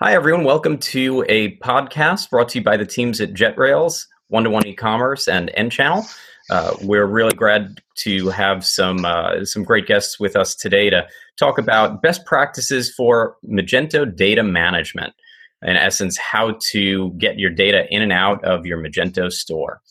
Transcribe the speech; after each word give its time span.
Hi, 0.00 0.14
everyone. 0.14 0.42
Welcome 0.42 0.78
to 0.78 1.22
a 1.28 1.56
podcast 1.58 2.30
brought 2.30 2.48
to 2.48 2.58
you 2.58 2.64
by 2.64 2.78
the 2.78 2.86
teams 2.86 3.20
at 3.20 3.34
JetRails, 3.34 4.06
One 4.28 4.42
to 4.44 4.50
One 4.50 4.66
E-commerce, 4.66 5.28
and 5.28 5.50
nChannel. 5.56 6.10
Uh, 6.50 6.74
we're 6.82 7.06
really 7.06 7.34
glad 7.34 7.82
to 7.96 8.30
have 8.30 8.64
some 8.64 9.04
uh, 9.04 9.44
some 9.44 9.62
great 9.62 9.86
guests 9.86 10.18
with 10.18 10.34
us 10.34 10.56
today 10.56 10.88
to 10.88 11.06
talk 11.38 11.58
about 11.58 12.00
best 12.00 12.24
practices 12.24 12.92
for 12.92 13.36
Magento 13.46 14.16
data 14.16 14.42
management. 14.42 15.12
In 15.60 15.76
essence, 15.76 16.16
how 16.16 16.58
to 16.70 17.10
get 17.12 17.38
your 17.38 17.50
data 17.50 17.86
in 17.94 18.00
and 18.02 18.12
out 18.12 18.42
of 18.44 18.64
your 18.64 18.82
Magento 18.82 19.30
store. 19.30 19.82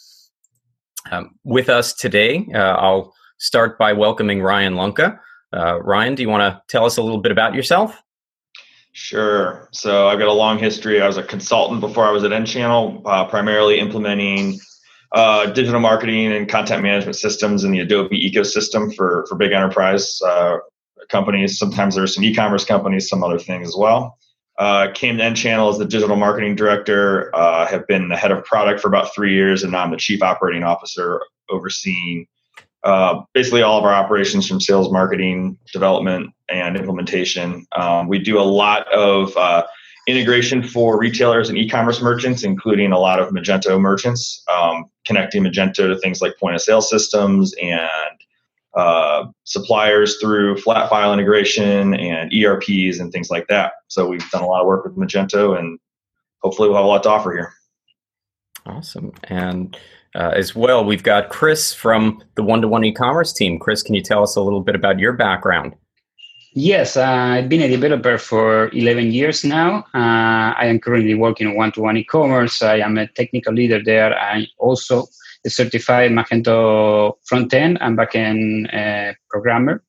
Um, 1.12 1.36
with 1.46 1.70
us 1.70 1.94
today, 1.94 2.48
uh, 2.54 2.58
I'll 2.58 3.14
start 3.38 3.78
by 3.78 3.94
welcoming 3.94 4.42
Ryan 4.42 4.74
Lunka. 4.74 5.20
Uh, 5.54 5.80
Ryan, 5.82 6.16
do 6.16 6.24
you 6.24 6.30
want 6.30 6.42
to 6.42 6.62
tell 6.68 6.86
us 6.86 6.98
a 6.98 7.04
little 7.04 7.22
bit 7.22 7.32
about 7.32 7.54
yourself? 7.54 8.02
Sure. 8.94 9.70
So 9.72 10.08
I've 10.08 10.20
got 10.20 10.28
a 10.28 10.34
long 10.34 10.58
history. 10.58 11.02
I 11.02 11.08
was 11.08 11.18
a 11.18 11.24
consultant 11.24 11.80
before 11.80 12.06
I 12.06 12.12
was 12.12 12.24
at 12.24 12.32
nChannel, 12.32 13.02
uh, 13.06 13.26
primarily 13.26 13.80
implementing 13.80 14.60
uh, 15.14 15.48
digital 15.48 15.80
marketing 15.80 16.32
and 16.34 16.48
content 16.48 16.84
management 16.84 17.16
systems 17.16 17.64
in 17.64 17.72
the 17.72 17.80
Adobe 17.80 18.20
ecosystem 18.20 18.94
for 18.94 19.26
for 19.30 19.36
big 19.36 19.54
enterprise 19.54 20.22
uh, 20.22 20.58
companies. 21.10 21.58
Sometimes 21.58 21.96
there's 21.96 22.14
some 22.16 22.24
e-commerce 22.24 22.66
companies, 22.66 23.08
some 23.08 23.24
other 23.24 23.40
things 23.40 23.68
as 23.68 23.76
well. 23.78 24.18
Uh, 24.58 24.92
came 24.94 25.18
to 25.18 25.24
nChannel 25.24 25.72
as 25.72 25.78
the 25.78 25.86
digital 25.86 26.18
marketing 26.18 26.56
director. 26.56 27.34
Uh, 27.34 27.66
have 27.66 27.88
been 27.88 28.10
the 28.10 28.18
head 28.18 28.32
of 28.32 28.44
product 28.44 28.82
for 28.82 28.90
about 28.90 29.14
three 29.16 29.34
years, 29.34 29.64
and 29.64 29.72
now 29.72 29.84
I'm 29.84 29.92
the 29.92 29.98
chief 29.98 30.22
operating 30.22 30.64
officer, 30.64 31.22
overseeing 31.50 32.28
uh, 32.84 33.22
basically 33.34 33.62
all 33.62 33.78
of 33.78 33.84
our 33.84 33.94
operations 33.94 34.48
from 34.48 34.60
sales, 34.60 34.92
marketing, 34.92 35.58
development, 35.72 36.32
and 36.50 36.76
implementation. 36.76 37.66
Um, 37.74 38.08
we 38.08 38.20
do 38.20 38.40
a 38.40 38.42
lot 38.42 38.92
of 38.92 39.36
uh, 39.38 39.64
integration 40.08 40.64
for 40.64 41.00
retailers 41.00 41.50
and 41.50 41.58
e-commerce 41.58 42.02
merchants, 42.02 42.44
including 42.44 42.92
a 42.92 43.00
lot 43.00 43.20
of 43.20 43.30
Magento 43.30 43.80
merchants, 43.80 44.44
um, 44.52 44.86
connecting 45.06 45.44
Magento 45.44 45.88
to 45.88 45.98
things 46.00 46.22
like 46.22 46.38
point 46.40 46.56
of 46.56 46.62
sale 46.62 46.82
systems 46.82 47.54
and 47.62 47.90
uh, 48.74 49.26
suppliers 49.44 50.18
through 50.20 50.58
flat 50.58 50.90
file 50.90 51.14
integration 51.14 51.94
and 51.94 52.34
ERPs 52.34 53.00
and 53.00 53.12
things 53.12 53.30
like 53.30 53.48
that. 53.48 53.74
So 53.88 54.08
we've 54.08 54.28
done 54.32 54.44
a 54.44 54.48
lot 54.48 54.62
of 54.62 54.68
work 54.68 54.86
with 54.86 54.96
Magento, 54.96 55.58
and 55.60 55.78
hopefully 56.40 56.70
we'll 56.70 56.78
have 56.78 56.86
a 56.86 56.88
lot 56.88 57.04
to 57.04 57.10
offer 57.10 57.32
here. 57.32 57.54
Awesome. 58.66 59.12
And 59.26 59.78
uh, 60.16 60.32
as 60.36 60.56
well, 60.56 60.84
we've 60.84 61.04
got 61.04 61.30
Chris 61.30 61.74
from 61.74 62.24
the 62.36 62.44
One 62.44 62.62
to 62.62 62.68
One 62.68 62.84
e-commerce 62.84 63.32
team. 63.32 63.60
Chris, 63.60 63.82
can 63.82 63.96
you 63.96 64.02
tell 64.02 64.24
us 64.24 64.36
a 64.36 64.42
little 64.42 64.62
bit 64.62 64.76
about 64.76 65.00
your 65.00 65.14
background? 65.14 65.76
Yes, 66.54 66.98
uh, 66.98 67.04
I've 67.04 67.48
been 67.48 67.62
a 67.62 67.70
developer 67.70 68.18
for 68.18 68.70
11 68.74 69.14
years 69.14 69.46
now. 69.46 69.86
Uh, 69.94 70.52
I 70.60 70.66
am 70.66 70.80
currently 70.80 71.14
working 71.14 71.48
on 71.48 71.56
one 71.56 71.72
to 71.74 71.82
one 71.82 71.96
e 71.96 72.04
commerce. 72.04 72.62
I 72.62 72.80
am 72.80 72.98
a 72.98 73.08
technical 73.08 73.54
leader 73.54 73.82
there. 73.82 74.18
I 74.18 74.48
also 74.58 75.06
a 75.46 75.50
certified 75.50 76.12
Magento 76.12 77.14
front 77.24 77.54
end 77.54 77.78
and 77.82 77.96
back 77.96 78.16
end 78.16 78.70
uh, 78.72 79.14
programmer. 79.30 79.82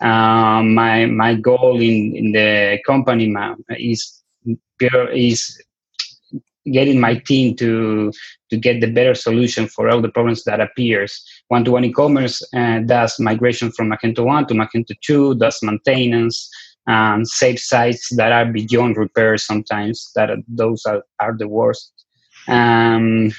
Um, 0.00 0.74
my 0.74 1.06
my 1.06 1.34
goal 1.34 1.80
in, 1.80 2.14
in 2.14 2.32
the 2.32 2.78
company 2.86 3.32
is 3.70 4.22
is 5.14 5.62
getting 6.72 7.00
my 7.00 7.16
team 7.16 7.54
to 7.56 8.12
to 8.50 8.56
get 8.56 8.80
the 8.80 8.90
better 8.90 9.14
solution 9.14 9.66
for 9.66 9.88
all 9.88 10.00
the 10.00 10.08
problems 10.08 10.44
that 10.44 10.60
appears. 10.60 11.24
One-to-one 11.48 11.84
e-commerce 11.84 12.42
uh, 12.54 12.80
does 12.80 13.18
migration 13.18 13.72
from 13.72 13.90
Magento 13.90 14.24
1 14.24 14.46
to 14.46 14.54
Magento 14.54 14.94
2, 15.02 15.34
does 15.36 15.58
maintenance, 15.62 16.48
um, 16.86 17.24
save 17.24 17.58
sites 17.58 18.14
that 18.16 18.32
are 18.32 18.46
beyond 18.46 18.96
repair 18.96 19.36
sometimes, 19.38 20.10
that 20.14 20.30
are, 20.30 20.38
those 20.46 20.84
are, 20.86 21.02
are 21.20 21.36
the 21.36 21.48
worst. 21.48 21.92
Um, 22.46 23.32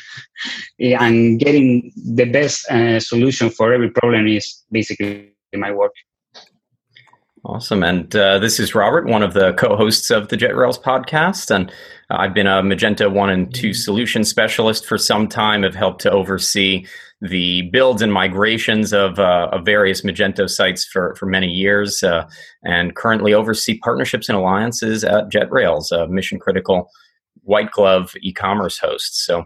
and 0.79 1.39
getting 1.39 1.91
the 1.95 2.25
best 2.25 2.69
uh, 2.69 3.00
solution 3.00 3.50
for 3.50 3.71
every 3.71 3.91
problem 3.91 4.27
is 4.27 4.63
basically 4.71 5.31
my 5.53 5.71
work. 5.71 5.94
Awesome. 7.47 7.83
And 7.83 8.16
uh, 8.16 8.39
this 8.39 8.59
is 8.59 8.73
Robert, 8.73 9.06
one 9.06 9.22
of 9.22 9.33
the 9.33 9.53
co 9.53 9.75
hosts 9.75 10.09
of 10.09 10.29
the 10.29 10.35
JetRails 10.35 10.81
podcast. 10.81 11.53
And 11.53 11.72
I've 12.09 12.33
been 12.33 12.47
a 12.47 12.63
Magento 12.63 13.11
1 13.11 13.29
and 13.29 13.53
2 13.53 13.72
solution 13.72 14.23
specialist 14.23 14.83
for 14.83 14.97
some 14.97 15.28
time. 15.28 15.63
I've 15.63 15.75
helped 15.75 16.01
to 16.01 16.11
oversee 16.11 16.88
the 17.22 17.61
builds 17.72 18.01
and 18.01 18.11
migrations 18.11 18.94
of, 18.94 19.19
uh, 19.19 19.50
of 19.51 19.63
various 19.63 20.01
Magento 20.01 20.50
sites 20.50 20.85
for, 20.85 21.13
for 21.19 21.28
many 21.28 21.47
years, 21.47 22.01
uh, 22.01 22.28
and 22.63 22.95
currently 22.95 23.35
oversee 23.35 23.77
partnerships 23.77 24.27
and 24.27 24.35
alliances 24.35 25.03
at 25.03 25.29
JetRails, 25.29 25.91
a 25.91 26.07
mission 26.07 26.39
critical 26.39 26.89
white 27.44 27.69
glove 27.69 28.12
e 28.22 28.33
commerce 28.33 28.79
host. 28.79 29.23
So, 29.23 29.45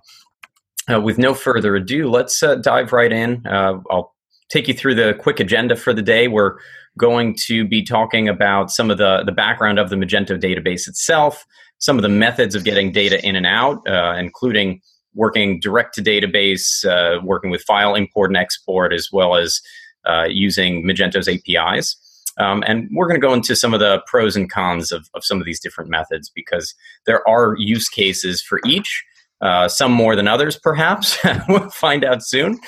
uh, 0.89 1.01
with 1.01 1.17
no 1.17 1.33
further 1.33 1.75
ado, 1.75 2.09
let's 2.09 2.41
uh, 2.41 2.55
dive 2.55 2.93
right 2.93 3.11
in. 3.11 3.45
Uh, 3.45 3.79
I'll 3.91 4.15
take 4.49 4.69
you 4.69 4.73
through 4.73 4.95
the 4.95 5.15
quick 5.19 5.41
agenda 5.41 5.75
for 5.75 5.93
the 5.93 6.01
day. 6.01 6.29
We're 6.29 6.57
going 6.97 7.35
to 7.47 7.65
be 7.65 7.83
talking 7.83 8.27
about 8.27 8.71
some 8.71 8.89
of 8.91 8.97
the, 8.97 9.23
the 9.23 9.31
background 9.31 9.79
of 9.79 9.89
the 9.89 9.95
Magento 9.95 10.41
database 10.41 10.87
itself, 10.87 11.45
some 11.79 11.97
of 11.97 12.01
the 12.01 12.09
methods 12.09 12.55
of 12.55 12.63
getting 12.63 12.91
data 12.91 13.25
in 13.25 13.35
and 13.35 13.45
out, 13.45 13.87
uh, 13.87 14.15
including 14.17 14.81
working 15.15 15.59
direct 15.59 15.95
to 15.95 16.01
database, 16.01 16.85
uh, 16.85 17.21
working 17.23 17.49
with 17.49 17.61
file 17.63 17.95
import 17.95 18.29
and 18.29 18.37
export, 18.37 18.93
as 18.93 19.09
well 19.11 19.35
as 19.35 19.61
uh, 20.05 20.25
using 20.29 20.83
Magento's 20.83 21.27
APIs. 21.27 21.95
Um, 22.37 22.63
and 22.65 22.89
we're 22.93 23.07
going 23.07 23.19
to 23.19 23.25
go 23.25 23.33
into 23.33 23.55
some 23.55 23.73
of 23.73 23.79
the 23.79 24.01
pros 24.07 24.35
and 24.35 24.49
cons 24.49 24.91
of, 24.91 25.09
of 25.13 25.25
some 25.25 25.39
of 25.39 25.45
these 25.45 25.59
different 25.59 25.89
methods 25.89 26.31
because 26.33 26.73
there 27.05 27.27
are 27.27 27.55
use 27.57 27.89
cases 27.89 28.41
for 28.41 28.59
each. 28.65 29.03
Uh, 29.41 29.69
some 29.69 29.91
more 29.91 30.17
than 30.17 30.27
others, 30.27 30.57
perhaps. 30.57 31.17
we'll 31.49 31.69
find 31.69 32.03
out 32.03 32.21
soon. 32.21 32.59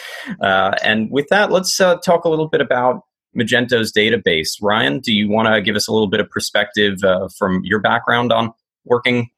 Uh, 0.41 0.71
and 0.81 1.11
with 1.11 1.27
that, 1.29 1.51
let's 1.51 1.81
uh, 1.81 1.97
talk 1.97 2.23
a 2.23 2.29
little 2.29 2.47
bit 2.47 2.61
about 2.61 3.01
Magento's 3.37 3.91
database. 3.91 4.57
Ryan, 4.61 4.99
do 4.99 5.13
you 5.13 5.29
want 5.29 5.47
to 5.47 5.61
give 5.61 5.75
us 5.75 5.87
a 5.87 5.91
little 5.91 6.07
bit 6.07 6.19
of 6.19 6.29
perspective 6.29 7.03
uh, 7.03 7.29
from 7.37 7.61
your 7.63 7.79
background 7.79 8.31
on 8.31 8.53
working 8.85 9.29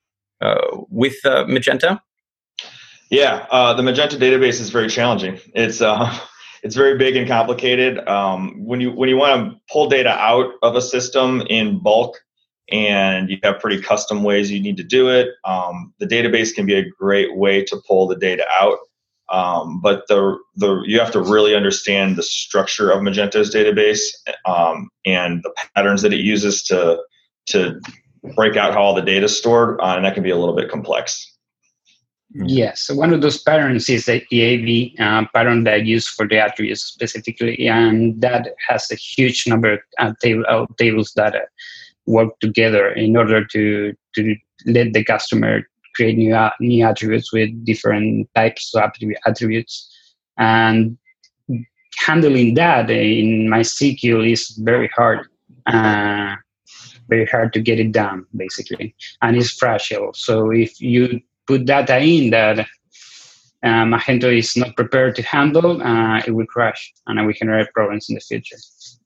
uh, 0.42 0.60
with 0.90 1.16
uh, 1.26 1.46
Magento? 1.46 2.00
Yeah, 3.10 3.46
uh, 3.52 3.74
the 3.74 3.84
Magento 3.84 4.18
database 4.18 4.60
is 4.60 4.70
very 4.70 4.90
challenging. 4.90 5.40
It's 5.54 5.82
uh, 5.82 6.12
it's 6.64 6.76
very 6.76 6.98
big 6.98 7.16
and 7.16 7.28
complicated. 7.28 8.00
Um, 8.08 8.66
when 8.66 8.82
you 8.82 8.92
when 8.92 9.10
you 9.10 9.18
want 9.18 9.52
to 9.52 9.60
pull 9.72 9.88
data 9.88 10.10
out 10.10 10.54
of 10.64 10.76
a 10.76 10.82
system 10.82 11.42
in 11.50 11.80
bulk, 11.80 12.18
and 12.72 13.30
you 13.30 13.38
have 13.44 13.60
pretty 13.60 13.82
custom 13.82 14.24
ways 14.24 14.50
you 14.50 14.60
need 14.60 14.78
to 14.78 14.84
do 14.84 15.10
it, 15.10 15.30
um, 15.46 15.94
the 16.00 16.08
database 16.08 16.54
can 16.54 16.66
be 16.66 16.76
a 16.76 16.90
great 16.90 17.36
way 17.36 17.64
to 17.64 17.82
pull 17.88 18.08
the 18.08 18.16
data 18.16 18.46
out. 18.60 18.78
Um, 19.30 19.80
but 19.82 20.04
the 20.08 20.38
the 20.56 20.84
you 20.86 21.00
have 21.00 21.12
to 21.12 21.22
really 21.22 21.56
understand 21.56 22.18
the 22.18 22.24
structure 22.24 22.92
of 22.92 23.02
Magento's 23.02 23.54
database 23.54 24.02
um, 24.46 24.90
and 25.06 25.42
the 25.44 25.54
patterns 25.76 26.02
that 26.02 26.14
it 26.14 26.20
uses 26.20 26.64
to 26.64 27.02
to 27.48 27.80
break 28.36 28.56
out 28.56 28.74
how 28.74 28.82
all 28.82 28.96
the 28.96 29.02
data 29.02 29.26
is 29.26 29.38
stored, 29.38 29.80
uh, 29.82 29.96
and 29.96 30.06
that 30.06 30.14
can 30.14 30.24
be 30.24 30.30
a 30.30 30.38
little 30.38 30.56
bit 30.56 30.70
complex. 30.70 31.30
Yes, 32.36 32.90
one 32.90 33.14
of 33.14 33.22
those 33.22 33.42
patterns 33.42 33.90
is 33.90 34.06
the 34.06 34.26
EAV 34.32 35.00
uh, 35.00 35.26
pattern 35.36 35.66
that 35.66 35.74
I 35.76 35.78
use 35.78 36.08
for 36.08 36.28
the 36.28 36.40
attributes 36.40 36.82
specifically, 36.82 37.68
and 37.68 38.20
that 38.22 38.56
has 38.68 38.90
a 38.92 38.96
huge 38.96 39.46
number 39.46 39.74
of 39.74 39.80
uh, 40.00 40.14
table, 40.20 40.44
uh, 40.50 40.66
tables 40.80 41.14
that 41.16 41.36
uh, 41.36 41.40
work 42.08 42.40
together 42.40 42.90
in 42.90 43.16
order 43.16 43.46
to 43.46 43.94
to 44.16 44.36
let 44.66 44.94
the 44.94 45.04
customer 45.04 45.62
create 45.96 46.18
new 46.18 46.36
uh, 46.36 46.52
new 46.60 46.86
attributes 46.86 47.32
with 47.34 47.66
different 47.66 48.30
types 48.36 48.74
of 48.76 48.92
attributes, 49.26 49.90
and 50.38 50.98
handling 51.98 52.54
that 52.56 52.90
in 52.90 53.50
MySQL 53.50 54.32
is 54.32 54.50
very 54.64 54.90
hard. 54.96 55.28
Uh, 55.66 56.36
very 57.10 57.26
hard 57.26 57.54
to 57.54 57.60
get 57.60 57.80
it 57.80 57.92
done, 57.92 58.26
basically, 58.36 58.96
and 59.22 59.36
it's 59.38 59.52
fragile. 59.52 60.14
So 60.14 60.52
if 60.52 60.80
you 60.82 61.22
put 61.48 61.66
data 61.66 62.00
in 62.00 62.30
that 62.32 62.66
uh, 63.64 63.86
Magento 63.86 64.38
is 64.38 64.58
not 64.58 64.76
prepared 64.76 65.16
to 65.16 65.24
handle, 65.24 65.82
uh, 65.82 66.22
it 66.28 66.32
will 66.32 66.46
crash 66.46 66.94
and 67.08 67.20
it 67.20 67.24
will 67.24 67.34
generate 67.34 67.72
problems 67.74 68.10
in 68.10 68.16
the 68.16 68.22
future. 68.22 68.58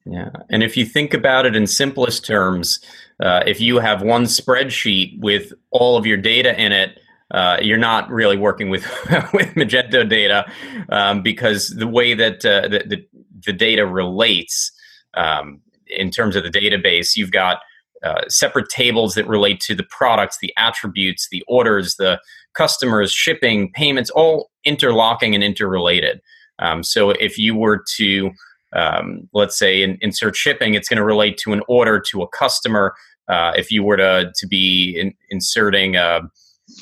Yeah, 0.06 0.30
and 0.50 0.64
if 0.64 0.76
you 0.76 0.86
think 0.86 1.14
about 1.14 1.46
it 1.46 1.56
in 1.56 1.68
simplest 1.68 2.26
terms, 2.26 2.80
uh, 3.22 3.44
if 3.46 3.60
you 3.62 3.80
have 3.80 4.02
one 4.02 4.24
spreadsheet 4.24 5.20
with 5.20 5.54
all 5.72 5.98
of 5.98 6.06
your 6.06 6.18
data 6.18 6.60
in 6.60 6.72
it, 6.72 7.00
uh, 7.32 7.58
you're 7.62 7.78
not 7.78 8.10
really 8.10 8.38
working 8.38 8.70
with 8.70 8.84
with 9.34 9.54
Magento 9.56 10.08
data 10.08 10.50
um, 10.90 11.22
because 11.22 11.70
the 11.70 11.88
way 11.88 12.14
that 12.14 12.46
uh, 12.46 12.68
the, 12.70 12.84
the, 12.88 13.08
the 13.46 13.54
data 13.54 13.86
relates 13.86 14.72
um, 15.14 15.62
in 15.88 16.10
terms 16.10 16.36
of 16.36 16.44
the 16.44 16.50
database, 16.50 17.16
you've 17.16 17.32
got 17.32 17.60
uh, 18.04 18.22
separate 18.30 18.70
tables 18.70 19.16
that 19.16 19.28
relate 19.28 19.60
to 19.60 19.76
the 19.76 19.86
products, 19.90 20.38
the 20.42 20.54
attributes, 20.58 21.28
the 21.30 21.44
orders, 21.48 21.96
the 21.96 22.20
customers, 22.58 23.12
shipping, 23.12 23.72
payments, 23.72 24.10
all 24.10 24.50
interlocking 24.66 25.36
and 25.36 25.44
interrelated. 25.44 26.20
Um, 26.60 26.84
so 26.84 27.12
if 27.12 27.38
you 27.38 27.56
were 27.56 27.84
to, 27.98 28.32
um, 28.74 29.30
let's 29.34 29.58
say, 29.58 29.84
in, 29.84 29.98
insert 30.02 30.36
shipping, 30.36 30.74
it's 30.74 30.90
going 30.90 30.98
to 30.98 31.04
relate 31.04 31.38
to 31.44 31.54
an 31.54 31.62
order 31.68 32.00
to 32.10 32.24
a 32.24 32.28
customer. 32.28 32.96
Uh, 33.30 33.52
if 33.56 33.72
you 33.72 33.84
were 33.84 33.98
to 33.98 34.32
to 34.36 34.48
be 34.48 34.98
in, 35.00 35.14
inserting 35.30 35.96
uh, 35.98 36.22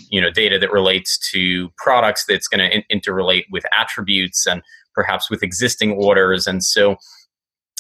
you 0.10 0.22
know 0.22 0.32
data 0.32 0.58
that 0.58 0.72
relates 0.72 1.18
to 1.32 1.70
products 1.78 2.26
that's 2.26 2.48
going 2.48 2.60
to 2.60 2.78
in- 2.78 3.00
interrelate 3.00 3.44
with 3.52 3.66
attributes 3.78 4.48
and 4.48 4.62
perhaps 4.94 5.30
with 5.30 5.44
existing 5.44 5.92
orders. 5.92 6.48
And 6.48 6.64
so 6.64 6.96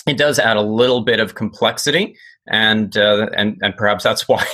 it 0.05 0.17
does 0.17 0.37
add 0.37 0.57
a 0.57 0.61
little 0.61 1.01
bit 1.01 1.19
of 1.19 1.35
complexity 1.35 2.15
and 2.47 2.97
uh, 2.97 3.27
and 3.35 3.57
and 3.61 3.75
perhaps 3.75 4.03
that's 4.03 4.27
why 4.27 4.45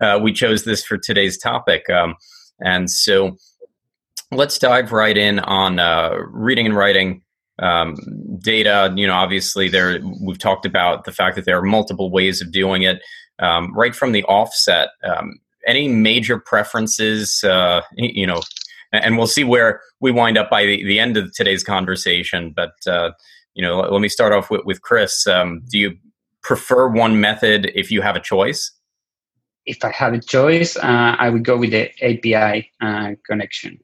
uh, 0.00 0.18
we 0.22 0.32
chose 0.32 0.64
this 0.64 0.84
for 0.84 0.98
today's 0.98 1.38
topic. 1.38 1.88
Um, 1.90 2.14
and 2.60 2.90
so 2.90 3.36
let's 4.32 4.58
dive 4.58 4.92
right 4.92 5.16
in 5.16 5.38
on 5.40 5.78
uh, 5.78 6.14
reading 6.30 6.66
and 6.66 6.76
writing 6.76 7.22
um, 7.60 7.96
data. 8.40 8.92
You 8.96 9.06
know 9.06 9.14
obviously 9.14 9.68
there 9.68 10.00
we've 10.20 10.38
talked 10.38 10.66
about 10.66 11.04
the 11.04 11.12
fact 11.12 11.36
that 11.36 11.44
there 11.44 11.58
are 11.58 11.62
multiple 11.62 12.10
ways 12.10 12.40
of 12.40 12.52
doing 12.52 12.82
it 12.82 13.00
um, 13.38 13.74
right 13.74 13.94
from 13.94 14.12
the 14.12 14.24
offset 14.24 14.90
um, 15.04 15.38
any 15.66 15.88
major 15.88 16.38
preferences 16.38 17.42
uh, 17.44 17.82
you 17.96 18.26
know 18.26 18.40
and 18.92 19.18
we'll 19.18 19.26
see 19.26 19.44
where 19.44 19.80
we 20.00 20.10
wind 20.10 20.38
up 20.38 20.48
by 20.48 20.64
the, 20.64 20.82
the 20.84 20.98
end 20.98 21.16
of 21.16 21.32
today's 21.34 21.64
conversation 21.64 22.52
but 22.54 22.72
uh, 22.86 23.10
you 23.54 23.62
know 23.62 23.80
let 23.80 24.00
me 24.00 24.08
start 24.08 24.32
off 24.32 24.50
with, 24.50 24.64
with 24.64 24.82
chris. 24.82 25.26
Um, 25.26 25.62
do 25.70 25.78
you 25.78 25.96
prefer 26.42 26.88
one 26.88 27.20
method 27.20 27.70
if 27.74 27.90
you 27.90 28.00
have 28.00 28.16
a 28.16 28.20
choice 28.20 28.72
if 29.68 29.84
i 29.84 29.90
have 29.90 30.12
a 30.12 30.20
choice 30.20 30.76
uh, 30.76 31.14
i 31.18 31.28
would 31.30 31.44
go 31.44 31.56
with 31.56 31.70
the 31.70 31.90
api 32.02 32.70
uh, 32.80 33.10
connection 33.26 33.78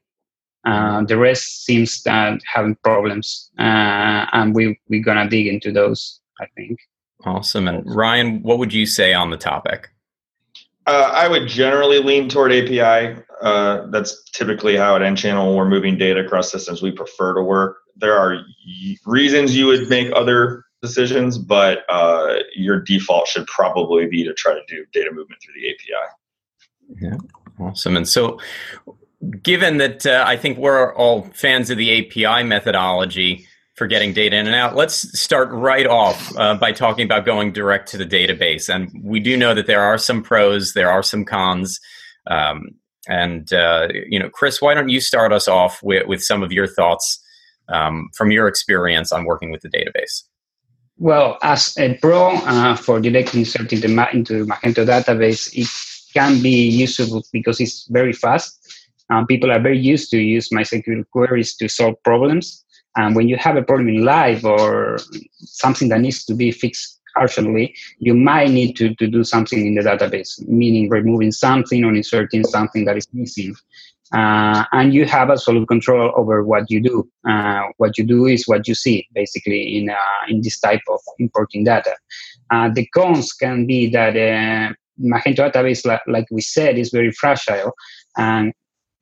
uh, 0.65 1.03
the 1.03 1.17
rest 1.17 1.63
seems 1.63 2.01
that 2.03 2.39
having 2.51 2.75
problems, 2.83 3.51
uh, 3.59 4.25
and 4.33 4.55
we 4.55 4.79
we're 4.89 5.03
gonna 5.03 5.29
dig 5.29 5.47
into 5.47 5.71
those. 5.71 6.19
I 6.41 6.47
think. 6.57 6.79
Awesome. 7.23 7.67
And 7.67 7.83
Ryan, 7.85 8.41
what 8.41 8.57
would 8.57 8.73
you 8.73 8.85
say 8.85 9.13
on 9.13 9.29
the 9.29 9.37
topic? 9.37 9.89
Uh, 10.87 11.11
I 11.13 11.27
would 11.27 11.47
generally 11.47 11.99
lean 11.99 12.29
toward 12.29 12.51
API. 12.51 13.21
Uh, 13.41 13.87
that's 13.89 14.23
typically 14.31 14.75
how 14.75 14.95
at 14.95 15.01
nChannel 15.01 15.47
when 15.47 15.55
we're 15.55 15.69
moving 15.69 15.97
data 15.97 16.19
across 16.19 16.51
systems 16.51 16.81
we 16.81 16.91
prefer 16.91 17.33
to 17.35 17.41
work. 17.41 17.77
There 17.95 18.17
are 18.17 18.33
y- 18.33 18.97
reasons 19.05 19.55
you 19.55 19.67
would 19.67 19.89
make 19.89 20.11
other 20.13 20.64
decisions, 20.85 21.37
but 21.37 21.79
uh, 21.89 22.35
your 22.55 22.81
default 22.81 23.27
should 23.27 23.47
probably 23.47 24.05
be 24.07 24.23
to 24.23 24.33
try 24.33 24.53
to 24.53 24.61
do 24.67 24.85
data 24.93 25.11
movement 25.11 25.41
through 25.41 25.53
the 25.59 25.69
API. 25.69 27.01
Yeah, 27.01 27.65
awesome. 27.65 27.97
And 27.97 28.07
so, 28.07 28.39
given 29.41 29.77
that 29.77 30.05
uh, 30.05 30.23
I 30.27 30.37
think 30.37 30.57
we're 30.57 30.93
all 30.95 31.23
fans 31.33 31.69
of 31.69 31.77
the 31.77 32.25
API 32.25 32.43
methodology 32.43 33.47
for 33.75 33.87
getting 33.87 34.13
data 34.13 34.37
in 34.37 34.45
and 34.45 34.55
out, 34.55 34.75
let's 34.75 35.19
start 35.19 35.49
right 35.51 35.87
off 35.87 36.35
uh, 36.37 36.55
by 36.55 36.71
talking 36.71 37.05
about 37.05 37.25
going 37.25 37.51
direct 37.51 37.89
to 37.89 37.97
the 37.97 38.05
database. 38.05 38.73
And 38.73 38.89
we 39.03 39.19
do 39.19 39.35
know 39.35 39.53
that 39.53 39.67
there 39.67 39.81
are 39.81 39.97
some 39.97 40.23
pros, 40.23 40.73
there 40.73 40.89
are 40.89 41.03
some 41.03 41.25
cons. 41.25 41.79
Um, 42.27 42.69
and 43.07 43.51
uh, 43.53 43.89
you 44.07 44.19
know, 44.19 44.29
Chris, 44.29 44.61
why 44.61 44.73
don't 44.73 44.89
you 44.89 45.01
start 45.01 45.33
us 45.33 45.47
off 45.47 45.81
with, 45.83 46.07
with 46.07 46.23
some 46.23 46.43
of 46.43 46.51
your 46.51 46.67
thoughts 46.67 47.21
um, 47.69 48.09
from 48.15 48.31
your 48.31 48.47
experience 48.47 49.11
on 49.11 49.25
working 49.25 49.51
with 49.51 49.61
the 49.61 49.69
database? 49.69 50.23
Well, 50.97 51.37
as 51.41 51.77
a 51.77 51.95
pro 51.95 52.35
uh, 52.35 52.75
for 52.75 53.01
directly 53.01 53.41
inserting 53.41 53.81
the 53.81 53.89
ma- 53.89 54.09
into 54.13 54.45
Magento 54.45 54.85
database, 54.85 55.51
it 55.53 55.67
can 56.13 56.41
be 56.41 56.69
useful 56.69 57.23
because 57.33 57.59
it's 57.59 57.85
very 57.87 58.13
fast 58.13 58.65
um, 59.09 59.27
people 59.27 59.51
are 59.51 59.59
very 59.59 59.77
used 59.77 60.09
to 60.11 60.17
use 60.17 60.49
MySQL 60.49 61.07
queries 61.11 61.55
to 61.57 61.67
solve 61.67 62.01
problems. 62.03 62.63
And 62.95 63.15
when 63.15 63.27
you 63.27 63.37
have 63.37 63.57
a 63.57 63.61
problem 63.61 63.89
in 63.89 64.05
live 64.05 64.45
or 64.45 64.97
something 65.39 65.89
that 65.89 66.01
needs 66.01 66.23
to 66.25 66.33
be 66.33 66.51
fixed 66.51 67.01
urgently, 67.17 67.75
you 67.99 68.13
might 68.13 68.49
need 68.49 68.75
to, 68.77 68.95
to 68.95 69.07
do 69.07 69.23
something 69.23 69.65
in 69.65 69.75
the 69.75 69.81
database, 69.81 70.45
meaning 70.47 70.89
removing 70.89 71.31
something 71.31 71.83
or 71.83 71.93
inserting 71.93 72.43
something 72.45 72.85
that 72.85 72.97
is 72.97 73.07
missing. 73.13 73.55
Uh, 74.13 74.63
and 74.71 74.93
you 74.93 75.05
have 75.05 75.29
absolute 75.29 75.67
control 75.67 76.11
over 76.15 76.43
what 76.43 76.69
you 76.69 76.81
do. 76.81 77.09
Uh, 77.27 77.63
what 77.77 77.97
you 77.97 78.03
do 78.03 78.25
is 78.25 78.47
what 78.47 78.67
you 78.67 78.75
see, 78.75 79.07
basically, 79.13 79.77
in, 79.77 79.89
uh, 79.89 80.25
in 80.29 80.41
this 80.41 80.59
type 80.59 80.81
of 80.89 80.99
importing 81.19 81.63
data. 81.63 81.95
Uh, 82.51 82.69
the 82.73 82.85
cons 82.87 83.33
can 83.33 83.65
be 83.65 83.89
that 83.89 84.15
uh, 84.15 84.73
Magento 85.01 85.51
database, 85.51 85.85
like, 85.85 86.01
like 86.07 86.27
we 86.31 86.41
said, 86.41 86.77
is 86.77 86.91
very 86.91 87.11
fragile. 87.11 87.73
And 88.17 88.53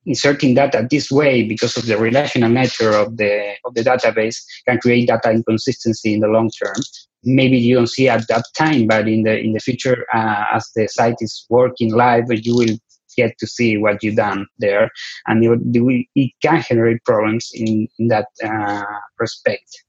inserting 0.06 0.54
data 0.54 0.86
this 0.90 1.10
way 1.12 1.44
because 1.44 1.78
of 1.78 1.86
the 1.86 1.98
relational 1.98 2.50
nature 2.50 2.92
of 2.92 3.18
the 3.18 3.54
of 3.66 3.74
the 3.74 3.82
database 3.82 4.44
can 4.68 4.78
create 4.80 5.08
data 5.08 5.32
inconsistency 5.32 6.14
in 6.14 6.20
the 6.20 6.28
long 6.28 6.50
term 6.50 6.76
maybe 7.24 7.58
you 7.58 7.76
don't 7.76 7.88
see 7.88 8.10
at 8.10 8.28
that 8.28 8.44
time 8.56 8.86
but 8.86 9.08
in 9.08 9.24
the 9.24 9.40
in 9.40 9.54
the 9.54 9.60
future 9.60 10.06
uh, 10.14 10.46
as 10.54 10.70
the 10.76 10.88
site 10.88 11.16
is 11.20 11.46
working 11.50 11.94
live 11.94 12.26
you 12.30 12.56
will 12.56 12.76
get 13.16 13.38
to 13.40 13.48
see 13.48 13.78
what 13.78 14.04
you've 14.04 14.16
done 14.16 14.48
there. 14.60 14.90
And 15.28 15.44
it, 15.44 16.08
it 16.16 16.32
can 16.42 16.64
generate 16.68 17.04
problems 17.04 17.50
in, 17.54 17.88
in 18.00 18.08
that 18.08 18.28
uh, 18.44 18.84
respect. 19.20 19.84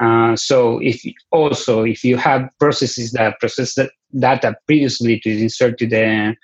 Uh, 0.00 0.34
so 0.34 0.80
if 0.82 1.00
also 1.30 1.84
if 1.84 2.02
you 2.02 2.16
have 2.16 2.48
processes 2.58 3.12
that 3.12 3.38
process 3.38 3.74
that 3.74 3.90
data 4.18 4.56
previously 4.66 5.20
to 5.20 5.30
insert 5.30 5.78
to 5.78 5.86
the 5.86 6.34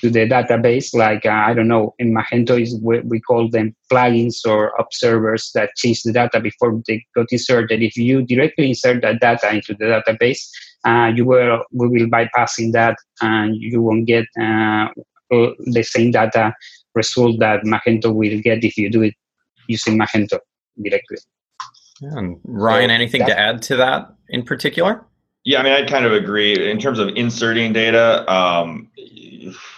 to 0.00 0.10
the 0.10 0.28
database 0.28 0.94
like 0.94 1.24
uh, 1.24 1.42
i 1.46 1.54
don't 1.54 1.68
know 1.68 1.94
in 1.98 2.12
magento 2.12 2.60
is 2.60 2.78
we, 2.82 3.00
we, 3.00 3.18
call 3.20 3.48
them 3.48 3.74
plugins 3.90 4.46
or 4.46 4.74
observers 4.78 5.50
that 5.54 5.70
change 5.76 6.02
the 6.02 6.12
data 6.12 6.38
before 6.40 6.82
they 6.86 7.02
got 7.14 7.26
inserted. 7.30 7.82
If 7.82 7.96
you 7.96 8.22
directly 8.22 8.68
insert 8.68 9.00
that 9.00 9.20
data 9.20 9.54
into 9.54 9.74
the 9.74 9.86
database 9.86 10.42
uh, 10.84 11.10
you 11.14 11.24
will 11.24 11.64
we 11.72 11.88
will 11.88 12.08
bypassing 12.08 12.72
that 12.72 12.96
and 13.22 13.56
you 13.56 13.80
won't 13.80 14.06
get 14.06 14.26
uh, 14.38 14.88
the 15.30 15.82
same 15.82 16.10
data 16.10 16.54
result 16.94 17.38
that 17.38 17.62
magento 17.62 18.14
will 18.14 18.40
get 18.40 18.64
if 18.64 18.76
you 18.76 18.90
do 18.90 19.02
it 19.02 19.14
using 19.68 19.98
magento 19.98 20.38
directly 20.82 21.18
and 22.00 22.38
ryan 22.44 22.90
anything 22.90 23.24
to 23.24 23.38
add 23.38 23.60
to 23.60 23.76
that 23.76 24.14
in 24.28 24.42
particular 24.42 25.04
yeah, 25.44 25.60
I 25.60 25.62
mean, 25.62 25.72
I 25.72 25.86
kind 25.86 26.04
of 26.04 26.12
agree. 26.12 26.70
In 26.70 26.78
terms 26.78 26.98
of 26.98 27.08
inserting 27.16 27.72
data, 27.72 28.30
um, 28.30 28.90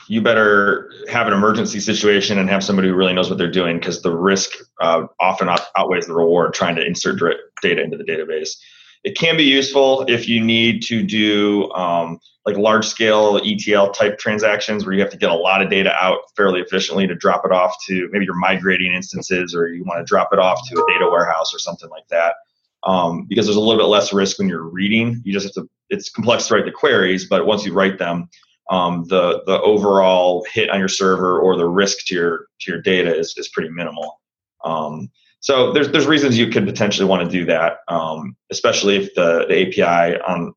you 0.08 0.20
better 0.20 0.90
have 1.08 1.28
an 1.28 1.32
emergency 1.32 1.78
situation 1.78 2.38
and 2.38 2.48
have 2.50 2.64
somebody 2.64 2.88
who 2.88 2.94
really 2.94 3.12
knows 3.12 3.28
what 3.28 3.38
they're 3.38 3.50
doing 3.50 3.78
because 3.78 4.02
the 4.02 4.12
risk 4.12 4.50
uh, 4.80 5.06
often 5.20 5.48
outweighs 5.76 6.06
the 6.06 6.14
reward 6.14 6.54
trying 6.54 6.74
to 6.74 6.84
insert 6.84 7.20
data 7.62 7.82
into 7.82 7.96
the 7.96 8.02
database. 8.02 8.56
It 9.02 9.16
can 9.16 9.36
be 9.36 9.44
useful 9.44 10.04
if 10.08 10.28
you 10.28 10.44
need 10.44 10.82
to 10.84 11.02
do 11.02 11.70
um, 11.72 12.20
like 12.44 12.56
large 12.56 12.86
scale 12.86 13.40
ETL 13.42 13.92
type 13.92 14.18
transactions 14.18 14.84
where 14.84 14.94
you 14.94 15.00
have 15.00 15.10
to 15.10 15.16
get 15.16 15.30
a 15.30 15.34
lot 15.34 15.62
of 15.62 15.70
data 15.70 15.92
out 15.94 16.18
fairly 16.36 16.60
efficiently 16.60 17.06
to 17.06 17.14
drop 17.14 17.44
it 17.44 17.52
off 17.52 17.74
to 17.86 18.08
maybe 18.12 18.24
you're 18.24 18.34
migrating 18.34 18.92
instances 18.92 19.54
or 19.54 19.68
you 19.68 19.84
want 19.84 20.00
to 20.00 20.04
drop 20.04 20.30
it 20.32 20.38
off 20.38 20.60
to 20.68 20.74
a 20.74 20.92
data 20.92 21.08
warehouse 21.10 21.54
or 21.54 21.58
something 21.58 21.88
like 21.90 22.06
that. 22.08 22.34
Um, 22.82 23.26
because 23.26 23.46
there's 23.46 23.56
a 23.56 23.60
little 23.60 23.76
bit 23.76 23.88
less 23.88 24.12
risk 24.12 24.38
when 24.38 24.48
you're 24.48 24.68
reading. 24.68 25.20
You 25.24 25.32
just 25.32 25.46
have 25.46 25.64
to, 25.64 25.70
it's 25.90 26.10
complex 26.10 26.48
to 26.48 26.54
write 26.54 26.64
the 26.64 26.70
queries, 26.70 27.26
but 27.26 27.46
once 27.46 27.64
you 27.64 27.74
write 27.74 27.98
them, 27.98 28.28
um, 28.70 29.04
the 29.08 29.42
the 29.46 29.60
overall 29.60 30.46
hit 30.50 30.70
on 30.70 30.78
your 30.78 30.88
server 30.88 31.40
or 31.40 31.56
the 31.56 31.66
risk 31.66 32.06
to 32.06 32.14
your 32.14 32.46
to 32.60 32.72
your 32.72 32.80
data 32.80 33.14
is, 33.14 33.34
is 33.36 33.48
pretty 33.48 33.68
minimal. 33.68 34.20
Um, 34.64 35.10
so 35.40 35.72
there's 35.72 35.90
there's 35.90 36.06
reasons 36.06 36.38
you 36.38 36.48
could 36.48 36.66
potentially 36.66 37.08
want 37.08 37.24
to 37.24 37.30
do 37.30 37.46
that, 37.46 37.78
um, 37.88 38.36
especially 38.50 38.96
if 38.96 39.14
the, 39.14 39.46
the 39.48 39.66
API 39.66 40.20
on 40.20 40.52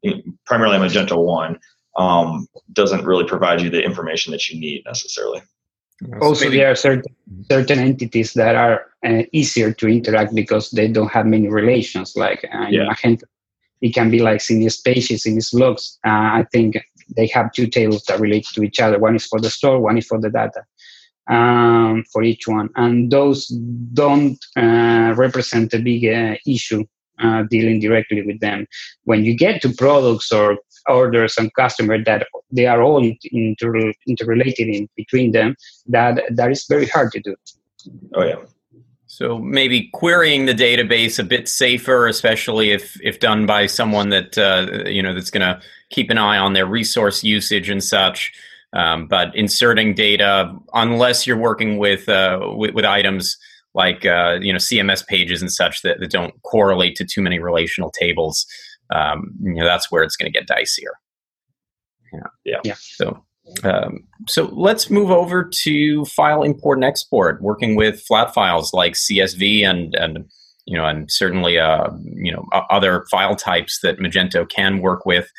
primarily 0.45 0.77
Magento 0.77 1.17
one 1.17 1.57
um, 1.97 2.47
doesn't 2.73 3.05
really 3.05 3.23
provide 3.23 3.61
you 3.61 3.69
the 3.69 3.81
information 3.81 4.31
that 4.31 4.49
you 4.49 4.59
need 4.59 4.83
necessarily. 4.85 5.41
Also, 6.21 6.49
there 6.49 6.69
are 6.69 6.75
certain 6.75 7.15
certain 7.49 7.79
entities 7.79 8.33
that 8.33 8.55
are 8.55 8.87
uh, 9.05 9.23
easier 9.31 9.71
to 9.71 9.87
interact 9.87 10.35
because 10.35 10.69
they 10.71 10.89
don't 10.89 11.11
have 11.11 11.25
many 11.25 11.47
relations. 11.47 12.17
Like 12.17 12.43
uh, 12.53 12.67
yeah. 12.69 12.93
Magento, 12.93 13.23
it 13.81 13.93
can 13.93 14.11
be 14.11 14.19
like 14.19 14.39
CMS 14.39 14.83
pages, 14.83 15.23
CMS 15.23 15.53
blocks. 15.53 15.97
Uh, 16.05 16.41
I 16.41 16.45
think 16.51 16.77
they 17.15 17.27
have 17.27 17.53
two 17.53 17.67
tables 17.67 18.03
that 18.05 18.19
relate 18.19 18.47
to 18.53 18.63
each 18.63 18.81
other. 18.81 18.99
One 18.99 19.15
is 19.15 19.25
for 19.25 19.39
the 19.39 19.49
store, 19.49 19.79
one 19.79 19.97
is 19.97 20.07
for 20.07 20.19
the 20.19 20.29
data 20.29 20.65
um, 21.27 22.03
for 22.11 22.23
each 22.23 22.47
one. 22.47 22.69
And 22.75 23.11
those 23.11 23.47
don't 23.93 24.37
uh, 24.55 25.13
represent 25.15 25.73
a 25.73 25.79
big 25.79 26.05
uh, 26.05 26.35
issue 26.45 26.85
uh, 27.19 27.43
dealing 27.49 27.79
directly 27.79 28.21
with 28.23 28.39
them. 28.39 28.67
When 29.03 29.23
you 29.23 29.35
get 29.35 29.61
to 29.61 29.69
products 29.69 30.31
or 30.31 30.57
orders 30.87 31.35
and 31.37 31.53
customer 31.53 32.03
that 32.03 32.27
they 32.51 32.65
are 32.65 32.81
all 32.81 32.97
inter- 33.31 33.93
interrelated 34.07 34.67
in 34.67 34.89
between 34.95 35.31
them, 35.31 35.55
that 35.87 36.21
that 36.31 36.51
is 36.51 36.65
very 36.67 36.87
hard 36.87 37.11
to 37.13 37.19
do. 37.19 37.35
Oh 38.13 38.23
yeah. 38.23 38.35
So 39.07 39.37
maybe 39.37 39.89
querying 39.93 40.47
the 40.47 40.55
database 40.55 41.19
a 41.19 41.23
bit 41.23 41.47
safer, 41.47 42.07
especially 42.07 42.71
if 42.71 42.99
if 43.01 43.19
done 43.19 43.45
by 43.45 43.67
someone 43.67 44.09
that 44.09 44.37
uh, 44.37 44.89
you 44.89 45.03
know 45.03 45.13
that's 45.13 45.29
going 45.29 45.41
to 45.41 45.61
keep 45.91 46.09
an 46.09 46.17
eye 46.17 46.39
on 46.39 46.53
their 46.53 46.65
resource 46.65 47.23
usage 47.23 47.69
and 47.69 47.83
such. 47.83 48.33
Um, 48.73 49.07
but 49.07 49.35
inserting 49.35 49.93
data, 49.93 50.53
unless 50.73 51.27
you're 51.27 51.37
working 51.37 51.77
with 51.77 52.09
uh, 52.09 52.39
with, 52.55 52.73
with, 52.73 52.85
items 52.85 53.37
like 53.75 54.05
uh, 54.05 54.39
you 54.41 54.51
know 54.51 54.57
CMS 54.57 55.05
pages 55.05 55.41
and 55.41 55.51
such 55.51 55.81
that, 55.83 55.99
that 55.99 56.09
don't 56.09 56.33
correlate 56.41 56.95
to 56.95 57.05
too 57.05 57.21
many 57.21 57.39
relational 57.39 57.91
tables, 57.91 58.45
um, 58.93 59.31
you 59.41 59.53
know 59.53 59.65
that's 59.65 59.91
where 59.91 60.03
it's 60.03 60.15
going 60.15 60.31
to 60.31 60.37
get 60.37 60.47
dicier. 60.47 60.93
Yeah. 62.11 62.19
Yeah. 62.45 62.59
yeah. 62.63 62.75
So, 62.77 63.23
um, 63.63 64.05
so 64.27 64.45
let's 64.53 64.89
move 64.89 65.11
over 65.11 65.49
to 65.63 66.05
file 66.05 66.43
import 66.43 66.77
and 66.77 66.85
export, 66.85 67.41
working 67.41 67.75
with 67.75 68.01
flat 68.01 68.33
files 68.33 68.73
like 68.73 68.93
CSV 68.93 69.67
and 69.67 69.93
and 69.95 70.25
you 70.65 70.77
know, 70.77 70.85
and 70.85 71.11
certainly 71.11 71.59
uh, 71.59 71.89
you 72.15 72.31
know 72.31 72.45
other 72.69 73.05
file 73.11 73.35
types 73.35 73.79
that 73.81 73.99
Magento 73.99 74.47
can 74.47 74.79
work 74.79 75.05
with. 75.05 75.29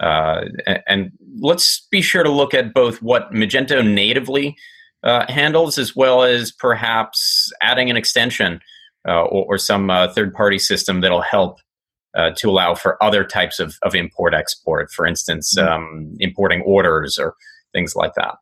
Uh, 0.00 0.44
and 0.86 1.10
let's 1.40 1.86
be 1.90 2.02
sure 2.02 2.22
to 2.22 2.30
look 2.30 2.52
at 2.52 2.74
both 2.74 3.00
what 3.00 3.32
Magento 3.32 3.86
natively 3.86 4.56
uh, 5.02 5.24
handles 5.30 5.78
as 5.78 5.96
well 5.96 6.22
as 6.22 6.52
perhaps 6.52 7.50
adding 7.62 7.88
an 7.88 7.96
extension 7.96 8.60
uh, 9.08 9.22
or, 9.22 9.54
or, 9.54 9.58
some 9.58 9.88
uh, 9.88 10.12
third-party 10.12 10.58
system 10.58 11.00
that'll 11.00 11.22
help 11.22 11.60
uh, 12.16 12.30
to 12.36 12.50
allow 12.50 12.74
for 12.74 13.00
other 13.02 13.22
types 13.22 13.60
of, 13.60 13.76
of 13.82 13.94
import 13.94 14.34
export, 14.34 14.90
for 14.90 15.06
instance, 15.06 15.54
mm-hmm. 15.56 15.68
um, 15.68 16.16
importing 16.18 16.60
orders 16.62 17.16
or 17.18 17.34
things 17.72 17.94
like 17.94 18.14
that. 18.14 18.34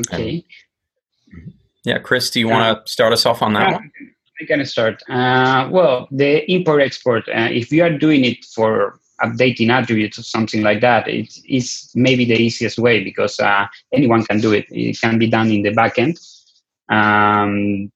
Okay. 0.00 0.44
And, 1.32 1.54
yeah, 1.84 1.98
Chris, 1.98 2.30
do 2.30 2.40
you 2.40 2.48
want 2.48 2.84
to 2.84 2.92
start 2.92 3.12
us 3.12 3.24
off 3.24 3.40
on 3.40 3.54
that 3.54 3.72
one? 3.72 3.90
I 4.40 4.44
can 4.44 4.64
start. 4.66 5.02
Uh, 5.08 5.68
well, 5.70 6.06
the 6.10 6.50
import 6.52 6.82
export, 6.82 7.26
uh, 7.28 7.48
if 7.50 7.72
you 7.72 7.82
are 7.82 7.90
doing 7.90 8.24
it 8.24 8.44
for 8.44 9.00
updating 9.22 9.70
attributes 9.70 10.18
or 10.18 10.22
something 10.22 10.62
like 10.62 10.80
that, 10.80 11.08
it 11.08 11.32
is 11.48 11.90
maybe 11.94 12.24
the 12.24 12.36
easiest 12.36 12.78
way 12.78 13.02
because 13.02 13.38
uh, 13.40 13.66
anyone 13.92 14.24
can 14.24 14.40
do 14.40 14.52
it. 14.52 14.66
It 14.70 15.00
can 15.00 15.18
be 15.18 15.28
done 15.28 15.50
in 15.50 15.62
the 15.62 15.70
backend. 15.70 16.18
Um, 16.88 17.90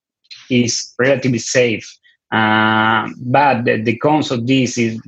it's 0.49 0.93
relatively 0.99 1.39
safe. 1.39 1.87
Uh, 2.31 3.09
but 3.17 3.65
the, 3.65 3.81
the 3.81 3.97
cons 3.97 4.31
of 4.31 4.47
this 4.47 4.77
is 4.77 4.99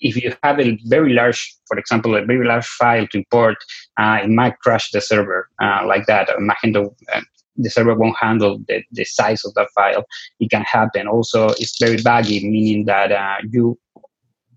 if 0.00 0.16
you 0.22 0.34
have 0.42 0.60
a 0.60 0.78
very 0.84 1.14
large, 1.14 1.56
for 1.66 1.78
example, 1.78 2.14
a 2.14 2.24
very 2.24 2.46
large 2.46 2.66
file 2.66 3.06
to 3.08 3.18
import, 3.18 3.56
uh, 3.98 4.18
it 4.22 4.28
might 4.28 4.58
crash 4.58 4.90
the 4.90 5.00
server 5.00 5.48
uh, 5.62 5.84
like 5.86 6.06
that. 6.06 6.28
Magento 6.38 6.94
uh, 7.12 7.22
the 7.56 7.70
server 7.70 7.94
won't 7.94 8.16
handle 8.18 8.58
the, 8.68 8.82
the 8.92 9.04
size 9.04 9.44
of 9.44 9.54
that 9.54 9.68
file. 9.74 10.04
It 10.40 10.50
can 10.50 10.62
happen. 10.62 11.06
Also, 11.06 11.50
it's 11.50 11.78
very 11.78 12.02
buggy, 12.02 12.48
meaning 12.48 12.84
that 12.86 13.12
uh, 13.12 13.36
you 13.48 13.78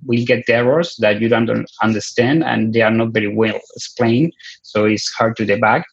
will 0.08 0.26
get 0.26 0.50
errors 0.50 0.96
that 1.00 1.22
you 1.22 1.30
don't 1.30 1.50
understand 1.84 2.44
and 2.44 2.74
they 2.74 2.82
are 2.82 2.92
not 2.92 3.14
very 3.14 3.28
well 3.28 3.60
explained. 3.76 4.34
So 4.64 4.86
it's 4.86 5.12
hard 5.14 5.36
to 5.38 5.46
debug 5.46 5.84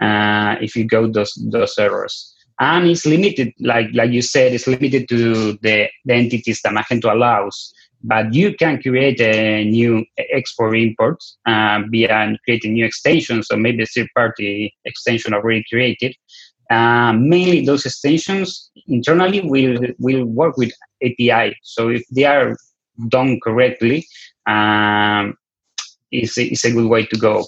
uh, 0.00 0.56
if 0.60 0.76
you 0.76 0.84
go 0.84 1.06
those 1.06 1.34
those 1.50 1.76
errors. 1.78 2.34
And 2.60 2.88
it's 2.88 3.06
limited, 3.06 3.52
like 3.60 3.88
like 3.92 4.10
you 4.10 4.22
said, 4.22 4.52
it's 4.52 4.66
limited 4.66 5.08
to 5.10 5.52
the, 5.62 5.88
the 6.04 6.14
entities 6.14 6.60
that 6.62 6.72
Magento 6.72 7.12
allows. 7.12 7.72
But 8.02 8.32
you 8.32 8.54
can 8.54 8.80
create 8.80 9.20
a 9.20 9.64
new 9.64 10.04
export 10.32 10.76
import 10.76 11.22
uh, 11.46 11.80
via 11.90 12.36
creating 12.44 12.74
new 12.74 12.84
extensions, 12.84 13.48
or 13.50 13.58
maybe 13.58 13.82
a 13.82 13.86
third-party 13.86 14.72
extension 14.84 15.34
already 15.34 15.64
created. 15.70 16.14
Uh, 16.70 17.12
mainly, 17.12 17.64
those 17.64 17.86
extensions 17.86 18.70
internally 18.86 19.40
will 19.40 19.78
will 19.98 20.24
work 20.24 20.56
with 20.56 20.72
API. 21.02 21.56
So 21.62 21.88
if 21.88 22.02
they 22.14 22.24
are 22.24 22.56
done 23.08 23.38
correctly, 23.40 24.06
um, 24.46 25.36
it's, 26.10 26.36
it's 26.38 26.64
a 26.64 26.72
good 26.72 26.88
way 26.88 27.06
to 27.06 27.16
go. 27.16 27.46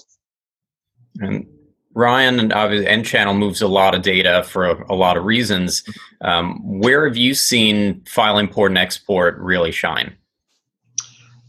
And 1.19 1.45
Ryan 1.93 2.39
and 2.39 2.51
nChannel 2.51 3.37
moves 3.37 3.61
a 3.61 3.67
lot 3.67 3.93
of 3.93 4.01
data 4.01 4.43
for 4.43 4.65
a, 4.65 4.93
a 4.93 4.95
lot 4.95 5.17
of 5.17 5.25
reasons. 5.25 5.83
Um, 6.21 6.61
where 6.63 7.05
have 7.05 7.17
you 7.17 7.33
seen 7.33 8.03
file 8.05 8.37
import 8.37 8.71
and 8.71 8.77
export 8.77 9.37
really 9.39 9.71
shine? 9.71 10.15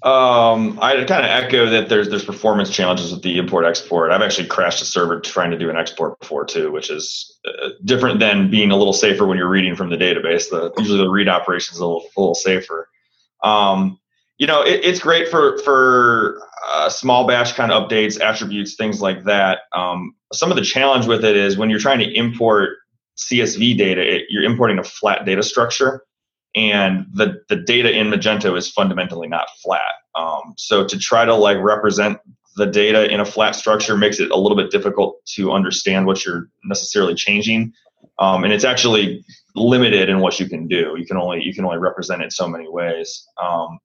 Um, 0.03 0.81
I 0.83 0.97
kind 1.05 1.25
of 1.25 1.31
echo 1.31 1.67
that 1.67 1.89
there's 1.89 2.09
there's 2.09 2.25
performance 2.25 2.71
challenges 2.71 3.13
with 3.13 3.23
the 3.23 3.39
import 3.39 3.65
export. 3.65 4.11
I've 4.11 4.21
actually 4.21 4.49
crashed 4.49 4.83
a 4.83 4.85
server 4.85 5.21
trying 5.21 5.53
to 5.53 5.59
do 5.59 5.71
an 5.71 5.77
export 5.77 6.19
before 6.19 6.45
too, 6.45 6.73
which 6.73 6.91
is 6.91 7.39
uh, 7.47 7.69
different 7.85 8.19
than 8.19 8.51
being 8.51 8.73
a 8.73 8.77
little 8.77 8.93
safer 8.93 9.27
when 9.27 9.39
you're 9.39 9.49
reading 9.49 9.77
from 9.77 9.91
the 9.91 9.97
database. 9.97 10.51
The 10.51 10.73
usually 10.79 10.99
the 10.99 11.09
read 11.09 11.29
operation 11.29 11.75
is 11.75 11.79
a 11.79 11.87
little, 11.87 12.03
a 12.17 12.21
little 12.21 12.35
safer. 12.35 12.89
Um, 13.43 13.99
you 14.39 14.47
know, 14.47 14.63
it, 14.63 14.85
it's 14.85 15.01
great 15.01 15.29
for 15.29 15.59
for 15.59 16.41
uh, 16.67 16.89
small 16.89 17.27
batch 17.27 17.55
kind 17.55 17.73
of 17.73 17.89
updates, 17.89 18.21
attributes, 18.21 18.77
things 18.77 19.01
like 19.01 19.25
that. 19.25 19.61
Um, 19.73 20.15
some 20.33 20.51
of 20.51 20.57
the 20.57 20.65
challenge 20.65 21.07
with 21.07 21.25
it 21.25 21.37
is 21.37 21.57
when 21.57 21.71
you're 21.71 21.79
trying 21.79 21.99
to 21.99 22.13
import 22.13 22.79
CSV 23.19 23.77
data, 23.77 24.17
it, 24.17 24.25
you're 24.31 24.45
importing 24.45 24.79
a 24.79 24.85
flat 24.85 25.25
data 25.25 25.43
structure 25.43 26.03
and 26.55 27.07
the 27.13 27.43
the 27.49 27.57
data 27.57 27.91
in 27.91 28.09
Magento 28.09 28.57
is 28.57 28.69
fundamentally 28.69 29.29
not 29.29 29.49
flat. 29.63 29.95
Um, 30.15 30.55
so 30.57 30.87
to 30.87 30.99
try 30.99 31.25
to 31.25 31.35
like 31.35 31.59
represent 31.59 32.19
the 32.57 32.67
data 32.67 33.11
in 33.11 33.21
a 33.21 33.25
flat 33.25 33.55
structure 33.55 33.97
makes 33.97 34.21
it 34.21 34.31
a 34.31 34.37
little 34.37 34.57
bit 34.57 34.71
difficult 34.71 35.25
to 35.25 35.53
understand 35.53 36.07
what 36.07 36.25
you're 36.25 36.49
necessarily 36.65 37.15
changing, 37.15 37.73
um, 38.19 38.45
and 38.45 38.53
it's 38.53 38.65
actually 38.65 39.25
limited 39.55 40.09
in 40.09 40.21
what 40.21 40.41
you 40.41 40.49
can 40.49 40.67
do. 40.67 40.95
You 40.99 41.07
can 41.07 41.17
only 41.17 41.43
you 41.43 41.55
can 41.55 41.65
only 41.65 41.79
represent 41.79 42.23
it 42.23 42.33
so 42.33 42.49
many 42.49 42.69
ways. 42.69 43.27
Um, 43.43 43.79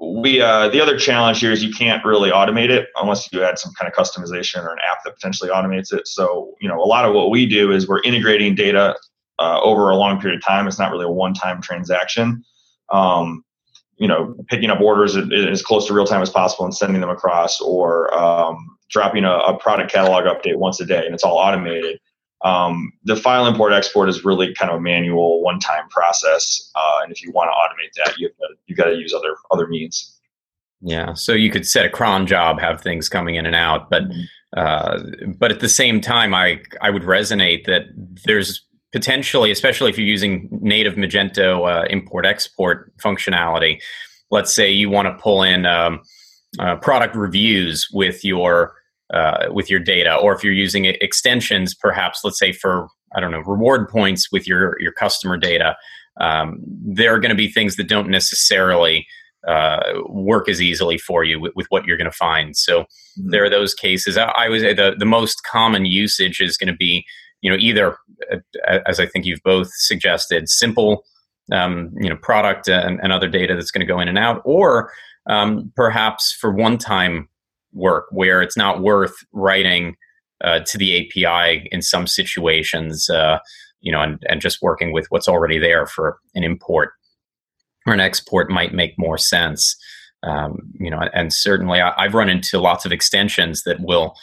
we 0.00 0.40
uh, 0.40 0.68
the 0.68 0.80
other 0.80 0.98
challenge 0.98 1.40
here 1.40 1.52
is 1.52 1.62
you 1.62 1.72
can't 1.72 2.04
really 2.04 2.30
automate 2.30 2.70
it 2.70 2.88
unless 2.96 3.30
you 3.32 3.42
add 3.42 3.58
some 3.58 3.72
kind 3.78 3.90
of 3.90 3.94
customization 3.94 4.64
or 4.64 4.72
an 4.72 4.78
app 4.90 5.04
that 5.04 5.14
potentially 5.14 5.50
automates 5.50 5.92
it. 5.92 6.08
So 6.08 6.54
you 6.60 6.68
know 6.68 6.80
a 6.82 6.86
lot 6.86 7.04
of 7.04 7.14
what 7.14 7.30
we 7.30 7.46
do 7.46 7.72
is 7.72 7.86
we're 7.86 8.02
integrating 8.02 8.54
data 8.54 8.96
uh, 9.38 9.60
over 9.60 9.90
a 9.90 9.96
long 9.96 10.20
period 10.20 10.38
of 10.38 10.44
time. 10.44 10.66
It's 10.66 10.78
not 10.78 10.90
really 10.90 11.04
a 11.04 11.10
one-time 11.10 11.60
transaction. 11.60 12.44
Um, 12.90 13.44
you 13.96 14.08
know, 14.08 14.34
picking 14.48 14.70
up 14.70 14.80
orders 14.80 15.14
as 15.16 15.62
close 15.62 15.86
to 15.86 15.92
real 15.92 16.06
time 16.06 16.22
as 16.22 16.30
possible 16.30 16.64
and 16.64 16.74
sending 16.74 17.02
them 17.02 17.10
across, 17.10 17.60
or 17.60 18.12
um, 18.18 18.78
dropping 18.88 19.24
a, 19.24 19.30
a, 19.30 19.58
product 19.58 19.92
catalog 19.92 20.24
update 20.24 20.56
once 20.56 20.80
a 20.80 20.86
day, 20.86 21.04
and 21.04 21.14
it's 21.14 21.22
all 21.22 21.36
automated. 21.36 22.00
Um, 22.42 22.92
the 23.04 23.16
file 23.16 23.46
import 23.46 23.72
export 23.72 24.08
is 24.08 24.24
really 24.24 24.54
kind 24.54 24.70
of 24.70 24.78
a 24.78 24.80
manual, 24.80 25.42
one-time 25.42 25.88
process, 25.90 26.70
uh, 26.74 27.00
and 27.02 27.12
if 27.12 27.22
you 27.22 27.32
want 27.32 27.50
to 27.50 27.52
automate 27.52 28.04
that, 28.04 28.18
you've 28.18 28.32
got 28.38 28.46
to, 28.46 28.54
you've 28.66 28.78
got 28.78 28.84
to 28.86 28.96
use 28.96 29.12
other 29.12 29.36
other 29.50 29.66
means. 29.66 30.18
Yeah, 30.80 31.12
so 31.12 31.32
you 31.32 31.50
could 31.50 31.66
set 31.66 31.84
a 31.84 31.90
cron 31.90 32.26
job, 32.26 32.58
have 32.58 32.80
things 32.80 33.08
coming 33.08 33.34
in 33.34 33.44
and 33.44 33.54
out, 33.54 33.90
but 33.90 34.04
mm-hmm. 34.04 34.22
uh, 34.56 35.34
but 35.38 35.50
at 35.50 35.60
the 35.60 35.68
same 35.68 36.00
time, 36.00 36.32
I 36.34 36.62
I 36.80 36.88
would 36.88 37.02
resonate 37.02 37.66
that 37.66 37.82
there's 38.24 38.64
potentially, 38.92 39.50
especially 39.50 39.90
if 39.90 39.98
you're 39.98 40.06
using 40.06 40.48
native 40.62 40.94
Magento 40.94 41.68
uh, 41.70 41.84
import 41.90 42.26
export 42.26 42.96
functionality. 42.96 43.80
Let's 44.30 44.54
say 44.54 44.70
you 44.70 44.88
want 44.88 45.06
to 45.06 45.22
pull 45.22 45.42
in 45.42 45.66
um, 45.66 46.00
uh, 46.58 46.76
product 46.76 47.14
reviews 47.14 47.88
with 47.92 48.24
your 48.24 48.74
uh, 49.12 49.46
with 49.50 49.70
your 49.70 49.80
data, 49.80 50.14
or 50.14 50.34
if 50.34 50.44
you're 50.44 50.52
using 50.52 50.84
extensions, 50.84 51.74
perhaps 51.74 52.20
let's 52.24 52.38
say 52.38 52.52
for 52.52 52.88
I 53.14 53.20
don't 53.20 53.32
know 53.32 53.40
reward 53.40 53.88
points 53.88 54.30
with 54.30 54.46
your 54.46 54.80
your 54.80 54.92
customer 54.92 55.36
data. 55.36 55.76
Um, 56.20 56.60
there 56.64 57.14
are 57.14 57.18
going 57.18 57.30
to 57.30 57.36
be 57.36 57.48
things 57.48 57.76
that 57.76 57.88
don't 57.88 58.08
necessarily 58.08 59.06
uh, 59.46 59.80
work 60.06 60.48
as 60.48 60.60
easily 60.60 60.98
for 60.98 61.24
you 61.24 61.40
with, 61.40 61.52
with 61.56 61.66
what 61.70 61.86
you're 61.86 61.96
going 61.96 62.10
to 62.10 62.16
find. 62.16 62.56
So 62.56 62.82
mm-hmm. 62.82 63.30
there 63.30 63.44
are 63.44 63.50
those 63.50 63.72
cases. 63.74 64.18
I, 64.18 64.26
I 64.36 64.48
would 64.48 64.60
say 64.60 64.74
the 64.74 64.94
the 64.98 65.06
most 65.06 65.42
common 65.44 65.86
usage 65.86 66.40
is 66.40 66.56
going 66.56 66.72
to 66.72 66.76
be 66.76 67.04
you 67.40 67.50
know 67.50 67.56
either 67.58 67.96
uh, 68.32 68.78
as 68.86 69.00
I 69.00 69.06
think 69.06 69.24
you've 69.24 69.42
both 69.42 69.70
suggested 69.72 70.48
simple 70.48 71.04
um, 71.52 71.90
you 71.98 72.08
know 72.08 72.16
product 72.16 72.68
and, 72.68 73.00
and, 73.02 73.12
other 73.12 73.28
data 73.28 73.54
that's 73.54 73.70
going 73.72 73.84
to 73.84 73.92
go 73.92 73.98
in 73.98 74.08
and 74.08 74.18
out 74.18 74.40
or 74.44 74.92
um, 75.26 75.72
perhaps 75.74 76.32
for 76.32 76.52
one 76.52 76.78
time 76.78 77.28
work 77.72 78.06
where 78.10 78.42
it's 78.42 78.56
not 78.56 78.82
worth 78.82 79.14
writing 79.32 79.96
uh, 80.42 80.60
to 80.60 80.78
the 80.78 81.06
API 81.06 81.68
in 81.70 81.82
some 81.82 82.06
situations 82.06 83.08
uh, 83.10 83.38
you 83.80 83.92
know 83.92 84.00
and, 84.00 84.18
and 84.28 84.40
just 84.40 84.62
working 84.62 84.92
with 84.92 85.06
what's 85.10 85.28
already 85.28 85.58
there 85.58 85.86
for 85.86 86.18
an 86.34 86.44
import 86.44 86.92
or 87.86 87.94
an 87.94 88.00
export 88.00 88.50
might 88.50 88.74
make 88.74 88.94
more 88.98 89.18
sense 89.18 89.76
um, 90.22 90.58
you 90.78 90.90
know 90.90 91.00
and 91.14 91.32
certainly 91.32 91.80
I, 91.80 92.04
have 92.04 92.14
run 92.14 92.28
into 92.28 92.58
lots 92.58 92.84
of 92.84 92.92
extensions 92.92 93.62
that 93.64 93.80
will 93.80 94.14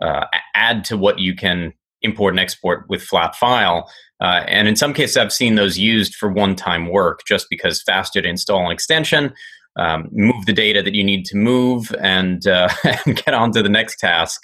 uh, 0.00 0.26
add 0.54 0.84
to 0.84 0.96
what 0.96 1.18
you 1.18 1.34
can 1.34 1.72
import 2.02 2.32
and 2.32 2.40
export 2.40 2.88
with 2.88 3.02
flat 3.02 3.34
file. 3.34 3.90
Uh, 4.20 4.42
and 4.46 4.68
in 4.68 4.76
some 4.76 4.94
cases, 4.94 5.16
I've 5.16 5.32
seen 5.32 5.56
those 5.56 5.78
used 5.78 6.14
for 6.14 6.30
one 6.30 6.54
time 6.54 6.88
work 6.88 7.20
just 7.26 7.46
because 7.50 7.82
faster 7.82 8.22
to 8.22 8.28
install 8.28 8.64
an 8.66 8.72
extension, 8.72 9.34
um, 9.76 10.08
move 10.12 10.46
the 10.46 10.52
data 10.52 10.82
that 10.82 10.94
you 10.94 11.04
need 11.04 11.24
to 11.26 11.36
move, 11.36 11.94
and, 12.00 12.46
uh, 12.46 12.68
and 13.06 13.16
get 13.16 13.34
on 13.34 13.52
to 13.52 13.62
the 13.62 13.68
next 13.68 13.98
task. 13.98 14.42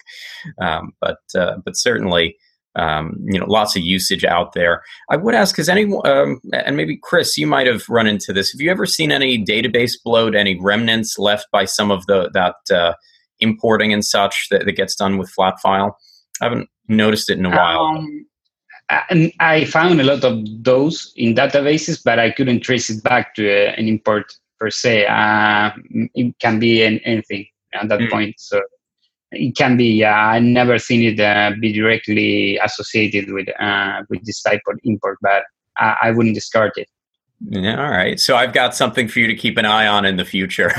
Um, 0.60 0.92
but, 1.00 1.18
uh, 1.34 1.56
but 1.64 1.76
certainly, 1.76 2.36
um, 2.74 3.16
you 3.24 3.38
know, 3.38 3.46
lots 3.46 3.76
of 3.76 3.82
usage 3.82 4.24
out 4.24 4.54
there. 4.54 4.82
I 5.10 5.16
would 5.16 5.34
ask, 5.34 5.56
has 5.56 5.68
anyone, 5.68 6.06
um, 6.06 6.40
and 6.52 6.76
maybe 6.76 6.98
Chris, 7.02 7.36
you 7.36 7.46
might 7.46 7.66
have 7.66 7.88
run 7.88 8.06
into 8.06 8.32
this. 8.32 8.52
Have 8.52 8.60
you 8.60 8.70
ever 8.70 8.86
seen 8.86 9.12
any 9.12 9.42
database 9.42 9.92
bloat, 10.02 10.34
any 10.34 10.58
remnants 10.58 11.18
left 11.18 11.46
by 11.52 11.64
some 11.64 11.90
of 11.90 12.06
the 12.06 12.30
that 12.32 12.74
uh, 12.74 12.94
importing 13.40 13.92
and 13.92 14.04
such 14.04 14.48
that, 14.50 14.64
that 14.64 14.72
gets 14.72 14.94
done 14.94 15.18
with 15.18 15.30
flat 15.30 15.60
file? 15.60 15.98
I 16.40 16.46
haven't 16.46 16.68
noticed 16.88 17.30
it 17.30 17.38
in 17.38 17.46
a 17.46 17.50
while. 17.50 17.84
Um, 17.84 18.26
and 19.10 19.32
I 19.40 19.64
found 19.64 20.00
a 20.00 20.04
lot 20.04 20.24
of 20.24 20.44
those 20.62 21.12
in 21.16 21.34
databases, 21.34 22.02
but 22.02 22.18
I 22.18 22.30
couldn't 22.30 22.60
trace 22.60 22.90
it 22.90 23.02
back 23.02 23.34
to 23.36 23.48
uh, 23.48 23.72
an 23.72 23.88
import 23.88 24.34
per 24.62 24.70
se. 24.70 25.06
Uh, 25.06 25.70
it 26.14 26.38
can 26.38 26.60
be 26.60 26.82
an, 26.84 27.00
anything. 27.04 27.46
at 27.74 27.88
that 27.88 27.98
mm. 27.98 28.10
point. 28.10 28.34
So 28.38 28.60
it 29.32 29.56
can 29.56 29.76
be. 29.76 29.86
Yeah, 29.86 30.14
I 30.14 30.38
never 30.38 30.78
seen 30.78 31.02
it 31.02 31.18
uh, 31.18 31.52
be 31.60 31.72
directly 31.72 32.58
associated 32.58 33.32
with 33.32 33.48
uh, 33.60 34.02
with 34.08 34.24
this 34.24 34.40
type 34.42 34.60
of 34.68 34.78
import, 34.84 35.18
but 35.20 35.42
I, 35.76 35.96
I 36.02 36.10
wouldn't 36.12 36.36
discard 36.36 36.72
it. 36.76 36.88
Yeah, 37.40 37.82
all 37.82 37.90
right. 37.90 38.20
So 38.20 38.36
I've 38.36 38.52
got 38.52 38.76
something 38.76 39.08
for 39.08 39.18
you 39.18 39.26
to 39.26 39.34
keep 39.34 39.58
an 39.58 39.64
eye 39.64 39.88
on 39.88 40.04
in 40.04 40.16
the 40.16 40.24
future. 40.24 40.70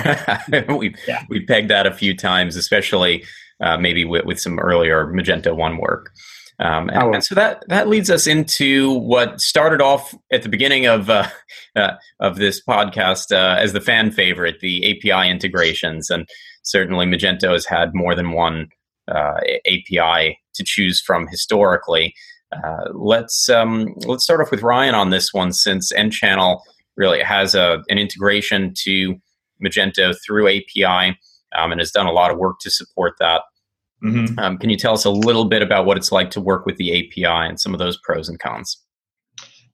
we've 0.69 0.95
yeah. 1.05 1.23
we 1.27 1.45
pegged 1.45 1.69
that 1.69 1.85
a 1.85 1.93
few 1.93 2.15
times, 2.15 2.55
especially 2.55 3.25
uh, 3.59 3.77
maybe 3.77 4.05
with, 4.05 4.23
with, 4.25 4.39
some 4.39 4.59
earlier 4.59 5.07
Magento 5.07 5.53
One 5.53 5.77
work. 5.77 6.11
Um, 6.59 6.89
and, 6.89 7.03
oh. 7.03 7.13
and, 7.13 7.23
so 7.23 7.35
that 7.35 7.63
that 7.67 7.87
leads 7.87 8.09
us 8.09 8.27
into 8.27 8.91
what 8.99 9.41
started 9.41 9.81
off 9.81 10.13
at 10.31 10.43
the 10.43 10.49
beginning 10.49 10.85
of 10.85 11.09
uh, 11.09 11.27
uh, 11.75 11.93
of 12.19 12.37
this 12.37 12.61
podcast 12.63 13.31
uh, 13.31 13.59
as 13.59 13.73
the 13.73 13.81
fan 13.81 14.11
favorite, 14.11 14.59
the 14.59 14.91
API 14.91 15.29
integrations, 15.29 16.09
and 16.09 16.27
certainly 16.61 17.05
Magento 17.05 17.51
has 17.51 17.65
had 17.65 17.93
more 17.93 18.15
than 18.15 18.31
one 18.31 18.67
uh, 19.07 19.39
API 19.65 20.39
to 20.53 20.63
choose 20.63 21.01
from 21.01 21.27
historically. 21.27 22.13
Uh, 22.51 22.89
let's 22.93 23.49
um, 23.49 23.93
let's 24.05 24.23
start 24.23 24.41
off 24.41 24.51
with 24.51 24.61
Ryan 24.61 24.95
on 24.95 25.09
this 25.09 25.33
one, 25.33 25.53
since 25.53 25.91
nChannel 25.91 26.59
really 26.95 27.21
has 27.21 27.55
a, 27.55 27.83
an 27.89 27.97
integration 27.97 28.73
to 28.83 29.15
Magento 29.63 30.15
through 30.23 30.47
API 30.47 31.17
um, 31.55 31.71
and 31.71 31.79
has 31.79 31.91
done 31.91 32.05
a 32.05 32.11
lot 32.11 32.31
of 32.31 32.37
work 32.37 32.59
to 32.59 32.69
support 32.69 33.13
that. 33.19 33.41
Mm-hmm. 34.03 34.37
Um, 34.39 34.57
can 34.57 34.69
you 34.69 34.77
tell 34.77 34.93
us 34.93 35.05
a 35.05 35.09
little 35.09 35.45
bit 35.45 35.61
about 35.61 35.85
what 35.85 35.97
it's 35.97 36.11
like 36.11 36.29
to 36.31 36.41
work 36.41 36.65
with 36.65 36.77
the 36.77 36.91
API 36.91 37.47
and 37.47 37.59
some 37.59 37.73
of 37.73 37.79
those 37.79 37.97
pros 37.97 38.27
and 38.27 38.39
cons? 38.39 38.77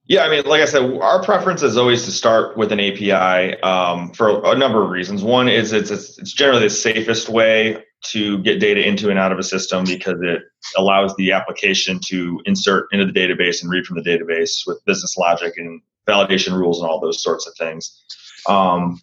Yeah, 0.06 0.24
I 0.24 0.30
mean, 0.30 0.44
like 0.46 0.62
I 0.62 0.66
said, 0.66 1.00
our 1.02 1.24
preference 1.24 1.62
is 1.62 1.78
always 1.78 2.04
to 2.06 2.12
start 2.12 2.58
with 2.58 2.72
an 2.72 2.80
API 2.80 3.62
um, 3.62 4.12
for 4.14 4.44
a 4.44 4.58
number 4.58 4.84
of 4.84 4.90
reasons. 4.90 5.24
One 5.24 5.48
is 5.48 5.72
it's, 5.72 5.92
it's, 5.92 6.18
it's 6.18 6.34
generally 6.34 6.64
the 6.64 6.70
safest 6.72 7.30
way 7.30 7.84
to 8.06 8.40
get 8.40 8.60
data 8.60 8.88
into 8.88 9.12
and 9.12 9.20
out 9.20 9.32
of 9.32 9.38
a 9.38 9.44
system 9.44 9.84
because 9.86 10.16
it 10.22 10.42
allows 10.78 11.16
the 11.18 11.32
application 11.32 12.00
to 12.08 12.42
insert 12.46 12.88
into 12.92 13.06
the 13.06 13.12
database 13.12 13.62
and 13.62 13.70
read 13.70 13.86
from 13.86 14.02
the 14.02 14.10
database 14.10 14.66
with 14.66 14.84
business 14.86 15.16
logic 15.16 15.54
and 15.58 15.80
validation 16.08 16.58
rules 16.58 16.82
and 16.82 16.90
all 16.90 17.00
those 17.00 17.22
sorts 17.22 17.46
of 17.46 17.54
things. 17.56 18.04
Um, 18.48 19.00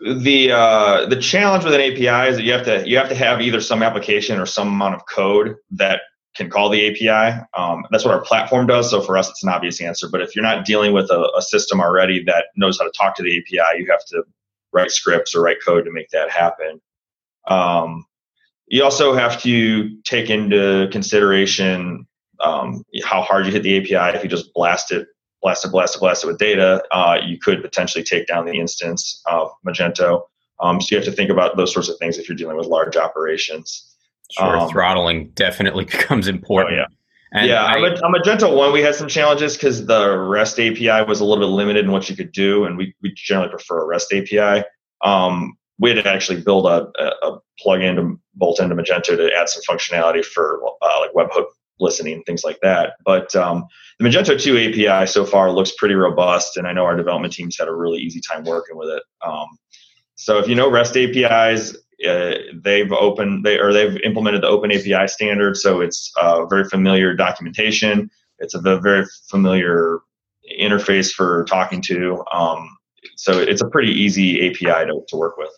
the 0.00 0.52
uh, 0.52 1.06
the 1.06 1.16
challenge 1.16 1.64
with 1.64 1.74
an 1.74 1.80
API 1.80 2.30
is 2.30 2.36
that 2.36 2.44
you 2.44 2.52
have 2.52 2.64
to 2.64 2.88
you 2.88 2.96
have 2.98 3.08
to 3.08 3.14
have 3.14 3.40
either 3.40 3.60
some 3.60 3.82
application 3.82 4.38
or 4.38 4.46
some 4.46 4.68
amount 4.68 4.94
of 4.94 5.02
code 5.06 5.56
that 5.72 6.02
can 6.36 6.48
call 6.48 6.68
the 6.70 6.88
API. 6.88 7.40
Um, 7.56 7.84
that's 7.90 8.04
what 8.04 8.14
our 8.14 8.20
platform 8.20 8.66
does. 8.66 8.90
So 8.90 9.00
for 9.00 9.18
us, 9.18 9.28
it's 9.28 9.42
an 9.42 9.48
obvious 9.48 9.80
answer. 9.80 10.08
But 10.08 10.20
if 10.20 10.36
you're 10.36 10.44
not 10.44 10.64
dealing 10.64 10.92
with 10.92 11.10
a, 11.10 11.28
a, 11.36 11.42
system 11.42 11.80
already 11.80 12.22
that 12.24 12.44
knows 12.54 12.78
how 12.78 12.84
to 12.84 12.92
talk 12.96 13.16
to 13.16 13.24
the 13.24 13.38
API, 13.38 13.80
you 13.80 13.90
have 13.90 14.04
to 14.06 14.22
write 14.72 14.92
scripts 14.92 15.34
or 15.34 15.42
write 15.42 15.56
code 15.64 15.84
to 15.84 15.90
make 15.90 16.10
that 16.10 16.30
happen. 16.30 16.80
Um, 17.48 18.04
you 18.68 18.84
also 18.84 19.14
have 19.14 19.42
to 19.42 20.00
take 20.02 20.30
into 20.30 20.88
consideration 20.92 22.06
um, 22.40 22.84
how 23.04 23.22
hard 23.22 23.46
you 23.46 23.52
hit 23.52 23.64
the 23.64 23.78
API. 23.78 24.16
If 24.16 24.22
you 24.22 24.30
just 24.30 24.52
blast 24.54 24.92
it, 24.92 25.08
blast 25.42 25.64
it, 25.64 25.70
blast 25.70 25.96
it, 25.96 26.00
blast 26.00 26.24
it 26.24 26.26
with 26.26 26.38
data, 26.38 26.82
uh, 26.90 27.18
you 27.24 27.38
could 27.38 27.62
potentially 27.62 28.04
take 28.04 28.26
down 28.26 28.44
the 28.44 28.58
instance 28.58 29.22
of 29.26 29.50
Magento. 29.66 30.22
Um, 30.60 30.80
so 30.80 30.88
you 30.90 30.96
have 30.96 31.04
to 31.04 31.12
think 31.12 31.30
about 31.30 31.56
those 31.56 31.72
sorts 31.72 31.88
of 31.88 31.96
things 31.98 32.18
if 32.18 32.28
you're 32.28 32.36
dealing 32.36 32.56
with 32.56 32.66
large 32.66 32.96
operations. 32.96 33.94
Sure, 34.32 34.58
um, 34.58 34.68
throttling 34.68 35.30
definitely 35.30 35.84
becomes 35.86 36.28
important. 36.28 36.74
Oh, 36.74 36.78
yeah. 36.78 36.86
And 37.30 37.46
yeah, 37.46 37.62
I, 37.62 37.76
on 37.78 38.14
Magento 38.14 38.56
one, 38.56 38.72
we 38.72 38.80
had 38.80 38.94
some 38.94 39.06
challenges 39.06 39.54
because 39.54 39.84
the 39.84 40.16
REST 40.18 40.60
API 40.60 41.06
was 41.06 41.20
a 41.20 41.26
little 41.26 41.44
bit 41.44 41.52
limited 41.52 41.84
in 41.84 41.92
what 41.92 42.08
you 42.08 42.16
could 42.16 42.32
do, 42.32 42.64
and 42.64 42.78
we, 42.78 42.94
we 43.02 43.12
generally 43.14 43.50
prefer 43.50 43.82
a 43.82 43.86
REST 43.86 44.14
API. 44.14 44.64
Um, 45.04 45.58
we 45.78 45.90
had 45.90 46.02
to 46.02 46.10
actually 46.10 46.40
build 46.40 46.66
a, 46.66 46.88
a, 46.98 47.28
a 47.28 47.38
plugin 47.64 47.96
to 47.96 48.18
bolt 48.34 48.60
into 48.60 48.74
Magento 48.74 49.16
to 49.16 49.30
add 49.36 49.48
some 49.48 49.62
functionality 49.68 50.24
for 50.24 50.60
uh, 50.80 51.00
like 51.00 51.12
webhook 51.12 51.46
listening, 51.80 52.22
things 52.24 52.44
like 52.44 52.58
that. 52.62 52.94
But 53.04 53.34
um, 53.36 53.66
the 53.98 54.08
Magento 54.08 54.40
2 54.40 54.86
API 54.88 55.06
so 55.06 55.24
far 55.24 55.50
looks 55.50 55.72
pretty 55.72 55.94
robust, 55.94 56.56
and 56.56 56.66
I 56.66 56.72
know 56.72 56.84
our 56.84 56.96
development 56.96 57.32
teams 57.32 57.58
had 57.58 57.68
a 57.68 57.74
really 57.74 57.98
easy 57.98 58.20
time 58.20 58.44
working 58.44 58.76
with 58.76 58.88
it. 58.88 59.02
Um, 59.26 59.46
so 60.14 60.38
if 60.38 60.48
you 60.48 60.54
know 60.54 60.70
REST 60.70 60.96
APIs, 60.96 61.76
uh, 62.06 62.34
they've 62.54 62.92
opened 62.92 63.44
they 63.44 63.58
or 63.58 63.72
they've 63.72 64.00
implemented 64.02 64.42
the 64.42 64.48
Open 64.48 64.70
API 64.70 65.08
standard, 65.08 65.56
so 65.56 65.80
it's 65.80 66.12
uh, 66.20 66.44
very 66.46 66.64
familiar 66.64 67.14
documentation. 67.14 68.10
It's 68.38 68.54
a 68.54 68.60
very 68.60 69.04
familiar 69.28 69.98
interface 70.60 71.12
for 71.12 71.44
talking 71.44 71.82
to. 71.82 72.24
Um, 72.32 72.68
so 73.16 73.38
it's 73.38 73.62
a 73.62 73.68
pretty 73.68 73.92
easy 73.92 74.48
API 74.48 74.86
to, 74.86 75.02
to 75.08 75.16
work 75.16 75.36
with. 75.36 75.50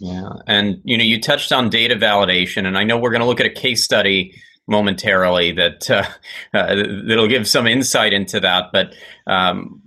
Yeah, 0.00 0.30
and 0.46 0.80
you 0.84 0.96
know 0.96 1.04
you 1.04 1.20
touched 1.20 1.52
on 1.52 1.68
data 1.68 1.94
validation, 1.94 2.66
and 2.66 2.76
I 2.76 2.84
know 2.84 2.98
we're 2.98 3.10
going 3.10 3.20
to 3.20 3.26
look 3.26 3.40
at 3.40 3.46
a 3.46 3.50
case 3.50 3.84
study 3.84 4.40
momentarily 4.70 5.52
that 5.52 5.90
uh, 5.90 6.04
uh, 6.54 6.76
that'll 7.06 7.28
give 7.28 7.46
some 7.46 7.66
insight 7.66 8.14
into 8.14 8.40
that. 8.40 8.70
But 8.72 8.94
um, 9.26 9.82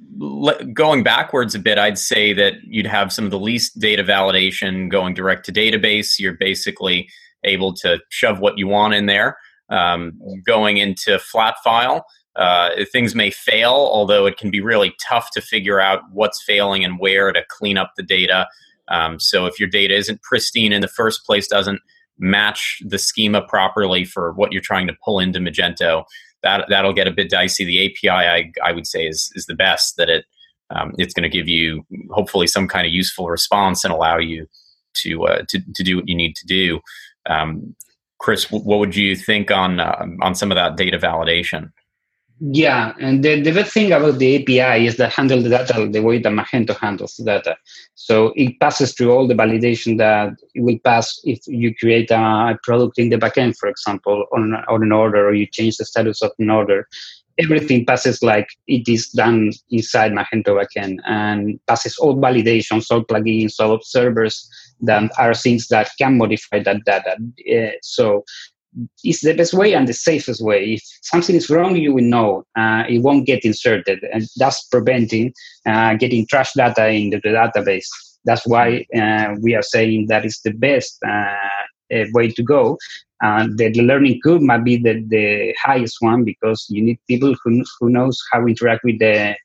going 0.73 1.01
backwards 1.01 1.55
a 1.55 1.59
bit, 1.59 1.79
I'd 1.79 1.97
say 1.97 2.33
that 2.33 2.55
you'd 2.65 2.85
have 2.85 3.11
some 3.11 3.25
of 3.25 3.31
the 3.31 3.39
least 3.39 3.79
data 3.79 4.03
validation 4.03 4.89
going 4.89 5.15
direct 5.15 5.45
to 5.45 5.51
database. 5.51 6.19
You're 6.19 6.37
basically 6.37 7.09
able 7.43 7.73
to 7.75 7.99
shove 8.09 8.39
what 8.39 8.57
you 8.57 8.67
want 8.67 8.93
in 8.93 9.07
there. 9.07 9.37
Um, 9.69 10.19
going 10.45 10.77
into 10.77 11.17
flat 11.17 11.55
file, 11.63 12.05
uh, 12.35 12.69
things 12.91 13.15
may 13.15 13.31
fail, 13.31 13.89
although 13.91 14.25
it 14.25 14.37
can 14.37 14.51
be 14.51 14.61
really 14.61 14.93
tough 15.01 15.31
to 15.31 15.41
figure 15.41 15.79
out 15.79 16.01
what's 16.11 16.43
failing 16.43 16.83
and 16.83 16.99
where 16.99 17.31
to 17.31 17.43
clean 17.49 17.77
up 17.77 17.93
the 17.95 18.03
data. 18.03 18.47
Um, 18.89 19.19
so 19.19 19.45
if 19.45 19.59
your 19.59 19.69
data 19.69 19.95
isn't 19.95 20.21
pristine 20.21 20.73
in 20.73 20.81
the 20.81 20.87
first 20.87 21.25
place, 21.25 21.47
doesn't 21.47 21.79
match 22.19 22.81
the 22.85 22.99
schema 22.99 23.41
properly 23.41 24.05
for 24.05 24.33
what 24.33 24.51
you're 24.51 24.61
trying 24.61 24.87
to 24.87 24.95
pull 25.03 25.19
into 25.19 25.39
Magento, 25.39 26.03
that 26.41 26.65
that'll 26.69 26.93
get 26.93 27.07
a 27.07 27.11
bit 27.11 27.29
dicey. 27.29 27.65
The 27.65 27.85
API, 27.85 28.09
I, 28.09 28.51
I 28.63 28.71
would 28.71 28.87
say, 28.87 29.07
is 29.07 29.31
is 29.35 29.45
the 29.45 29.55
best 29.55 29.97
that 29.97 30.09
it 30.09 30.25
um, 30.69 30.93
it's 30.97 31.13
going 31.13 31.23
to 31.23 31.29
give 31.29 31.47
you 31.47 31.85
hopefully 32.11 32.47
some 32.47 32.67
kind 32.67 32.87
of 32.87 32.93
useful 32.93 33.29
response 33.29 33.83
and 33.83 33.93
allow 33.93 34.17
you 34.17 34.47
to 34.95 35.25
uh, 35.25 35.43
to 35.49 35.59
to 35.75 35.83
do 35.83 35.97
what 35.97 36.07
you 36.07 36.15
need 36.15 36.35
to 36.35 36.45
do. 36.45 36.79
Um, 37.29 37.75
Chris, 38.19 38.49
what 38.49 38.79
would 38.79 38.95
you 38.95 39.15
think 39.15 39.51
on 39.51 39.79
uh, 39.79 40.05
on 40.21 40.35
some 40.35 40.51
of 40.51 40.55
that 40.55 40.77
data 40.77 40.97
validation? 40.97 41.71
Yeah, 42.39 42.93
and 42.99 43.23
the, 43.23 43.41
the 43.41 43.51
best 43.51 43.73
thing 43.73 43.91
about 43.91 44.17
the 44.17 44.41
API 44.41 44.87
is 44.87 44.97
that 44.97 45.13
handle 45.13 45.41
the 45.41 45.49
data 45.49 45.87
the 45.89 46.01
way 46.01 46.17
that 46.17 46.29
Magento 46.29 46.77
handles 46.77 47.15
the 47.15 47.23
data. 47.23 47.55
So 47.95 48.33
it 48.35 48.59
passes 48.59 48.93
through 48.93 49.11
all 49.11 49.27
the 49.27 49.35
validation 49.35 49.97
that 49.99 50.33
it 50.53 50.61
will 50.61 50.79
pass 50.83 51.21
if 51.23 51.39
you 51.47 51.73
create 51.75 52.11
a 52.11 52.59
product 52.63 52.99
in 52.99 53.09
the 53.09 53.17
backend, 53.17 53.55
for 53.57 53.69
example, 53.69 54.25
on, 54.33 54.55
on 54.67 54.83
an 54.83 54.91
order, 54.91 55.27
or 55.27 55.33
you 55.33 55.45
change 55.45 55.77
the 55.77 55.85
status 55.85 56.21
of 56.21 56.31
an 56.39 56.49
order. 56.49 56.87
Everything 57.39 57.85
passes 57.85 58.21
like 58.21 58.47
it 58.67 58.87
is 58.87 59.09
done 59.09 59.51
inside 59.69 60.11
Magento 60.11 60.59
backend 60.59 60.97
and 61.05 61.59
passes 61.67 61.97
all 61.97 62.15
validations, 62.15 62.87
all 62.91 63.05
plugins, 63.05 63.55
all 63.59 63.73
observers 63.73 64.49
that 64.81 65.09
are 65.17 65.33
things 65.33 65.67
that 65.69 65.89
can 65.97 66.17
modify 66.17 66.61
that 66.61 66.83
data. 66.85 67.15
Uh, 67.49 67.71
so 67.81 68.23
it's 69.03 69.21
the 69.21 69.33
best 69.33 69.53
way 69.53 69.73
and 69.73 69.87
the 69.87 69.93
safest 69.93 70.41
way. 70.41 70.73
If 70.73 70.81
something 71.01 71.35
is 71.35 71.49
wrong, 71.49 71.75
you 71.75 71.93
will 71.93 72.03
know. 72.03 72.43
Uh, 72.57 72.83
it 72.87 72.99
won't 72.99 73.25
get 73.25 73.45
inserted, 73.45 74.03
and 74.11 74.27
that's 74.37 74.63
preventing 74.67 75.33
uh, 75.65 75.95
getting 75.95 76.25
trash 76.27 76.53
data 76.53 76.87
into 76.87 77.19
the 77.23 77.29
database. 77.29 77.87
That's 78.25 78.47
why 78.47 78.85
uh, 78.95 79.35
we 79.41 79.53
are 79.53 79.61
saying 79.61 80.07
that 80.07 80.25
is 80.25 80.39
the 80.43 80.51
best 80.51 80.97
uh, 81.07 82.05
way 82.13 82.29
to 82.31 82.43
go. 82.43 82.77
the, 83.21 83.81
learning 83.83 84.19
curve 84.23 84.41
might 84.41 84.63
be 84.63 84.77
the, 84.77 85.03
the 85.09 85.53
highest 85.61 85.97
one 85.99 86.23
because 86.23 86.65
you 86.69 86.81
need 86.81 86.99
people 87.07 87.35
who, 87.43 87.63
who 87.79 87.89
knows 87.89 88.21
how 88.31 88.39
to 88.39 88.47
interact 88.47 88.83
with 88.83 88.99
the 88.99 89.35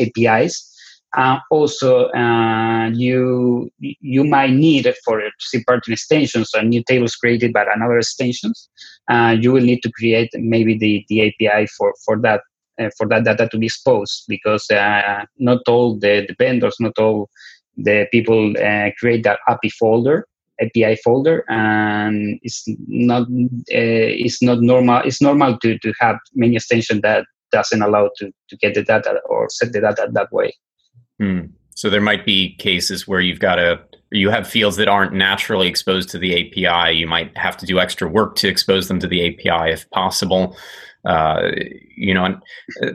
APIs 0.00 0.77
uh, 1.18 1.40
also, 1.50 2.06
uh, 2.10 2.90
you 2.94 3.68
you 3.80 4.22
might 4.22 4.52
need 4.52 4.86
for 5.04 5.20
important 5.52 5.92
extensions 5.92 6.54
or 6.54 6.62
new 6.62 6.82
tables 6.84 7.16
created 7.16 7.52
by 7.52 7.66
another 7.74 7.98
extensions. 7.98 8.68
Uh, 9.10 9.36
you 9.38 9.50
will 9.50 9.64
need 9.64 9.80
to 9.82 9.90
create 9.90 10.30
maybe 10.34 10.78
the, 10.78 11.04
the 11.08 11.28
API 11.28 11.66
for 11.76 11.92
for 12.04 12.16
that 12.20 12.42
uh, 12.78 12.90
for 12.96 13.08
that 13.08 13.24
data 13.24 13.48
to 13.48 13.58
be 13.58 13.66
exposed 13.66 14.26
because 14.28 14.70
uh, 14.70 15.24
not 15.38 15.58
all 15.66 15.98
the, 15.98 16.24
the, 16.28 16.36
vendors, 16.38 16.76
not 16.78 16.96
all 16.98 17.28
the 17.76 18.06
people 18.12 18.54
uh, 18.56 18.90
create 19.00 19.24
that 19.24 19.40
API 19.48 19.70
folder. 19.70 20.24
API 20.60 20.96
folder, 21.04 21.44
and 21.48 22.38
it's 22.42 22.64
not 22.86 23.26
it's 23.66 24.40
not 24.40 24.60
normal. 24.60 25.02
It's 25.04 25.20
normal 25.20 25.58
to, 25.58 25.78
to 25.78 25.92
have 25.98 26.18
many 26.34 26.54
extensions 26.54 27.02
that 27.02 27.24
doesn't 27.50 27.82
allow 27.82 28.10
to, 28.18 28.30
to 28.48 28.56
get 28.56 28.74
the 28.74 28.84
data 28.84 29.20
or 29.28 29.48
set 29.50 29.72
the 29.72 29.80
data 29.80 30.08
that 30.12 30.32
way. 30.32 30.52
Hmm. 31.20 31.40
So 31.74 31.90
there 31.90 32.00
might 32.00 32.26
be 32.26 32.56
cases 32.56 33.06
where 33.06 33.20
you've 33.20 33.40
got 33.40 33.56
to 33.56 33.80
you 34.10 34.30
have 34.30 34.48
fields 34.48 34.76
that 34.76 34.88
aren't 34.88 35.12
naturally 35.12 35.68
exposed 35.68 36.08
to 36.10 36.18
the 36.18 36.34
API. 36.34 36.96
You 36.96 37.06
might 37.06 37.36
have 37.36 37.56
to 37.58 37.66
do 37.66 37.78
extra 37.78 38.08
work 38.08 38.36
to 38.36 38.48
expose 38.48 38.88
them 38.88 38.98
to 39.00 39.06
the 39.06 39.26
API 39.28 39.70
if 39.70 39.88
possible. 39.90 40.56
Uh, 41.04 41.50
you 41.96 42.12
know, 42.14 42.24
and 42.24 42.40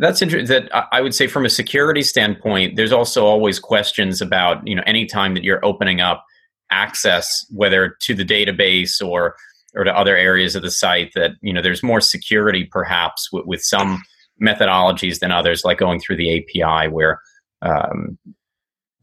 that's 0.02 0.22
interesting. 0.22 0.48
That 0.48 0.70
I 0.92 1.02
would 1.02 1.16
say 1.16 1.28
from 1.28 1.46
a 1.46 1.50
security 1.50 2.02
standpoint, 2.02 2.76
there's 2.76 2.92
also 2.92 3.26
always 3.26 3.60
questions 3.60 4.22
about 4.22 4.68
you 4.68 4.76
know 4.76 4.84
anytime 4.86 5.34
that 5.36 5.44
you're 5.44 5.64
opening 5.64 6.02
up 6.02 6.26
access, 6.72 7.46
whether 7.52 7.96
to 8.02 8.14
the 8.14 8.26
database 8.26 9.02
or 9.06 9.36
or 9.76 9.84
to 9.84 9.98
other 9.98 10.16
areas 10.18 10.56
of 10.56 10.62
the 10.62 10.72
site, 10.72 11.12
that 11.16 11.32
you 11.42 11.54
know 11.54 11.62
there's 11.62 11.84
more 11.84 12.02
security 12.02 12.66
perhaps 12.66 13.32
with, 13.32 13.46
with 13.46 13.64
some 13.64 14.04
methodologies 14.42 15.20
than 15.20 15.32
others, 15.32 15.64
like 15.64 15.78
going 15.78 16.00
through 16.00 16.18
the 16.18 16.40
API, 16.40 16.90
where 16.90 17.22
um, 17.64 18.18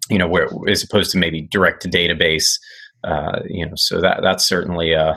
you 0.08 0.18
know 0.18 0.28
where 0.28 0.48
as 0.68 0.82
opposed 0.82 1.10
to 1.12 1.18
maybe 1.18 1.42
direct 1.42 1.82
to 1.82 1.88
database. 1.88 2.58
Uh, 3.02 3.40
you 3.48 3.64
know, 3.64 3.72
so 3.76 4.00
that 4.00 4.20
that's 4.22 4.46
certainly 4.46 4.92
a 4.92 5.02
uh, 5.02 5.14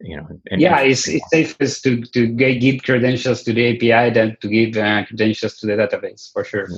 you 0.00 0.16
know. 0.16 0.26
yeah, 0.50 0.80
it's, 0.80 1.08
it's 1.08 1.24
safest 1.30 1.84
to 1.84 2.02
to 2.02 2.26
give 2.26 2.82
credentials 2.82 3.42
to 3.44 3.52
the 3.52 3.76
API 3.76 4.12
than 4.12 4.36
to 4.40 4.48
give 4.48 4.76
uh, 4.76 5.04
credentials 5.06 5.56
to 5.58 5.66
the 5.66 5.74
database 5.74 6.30
for 6.32 6.44
sure. 6.44 6.68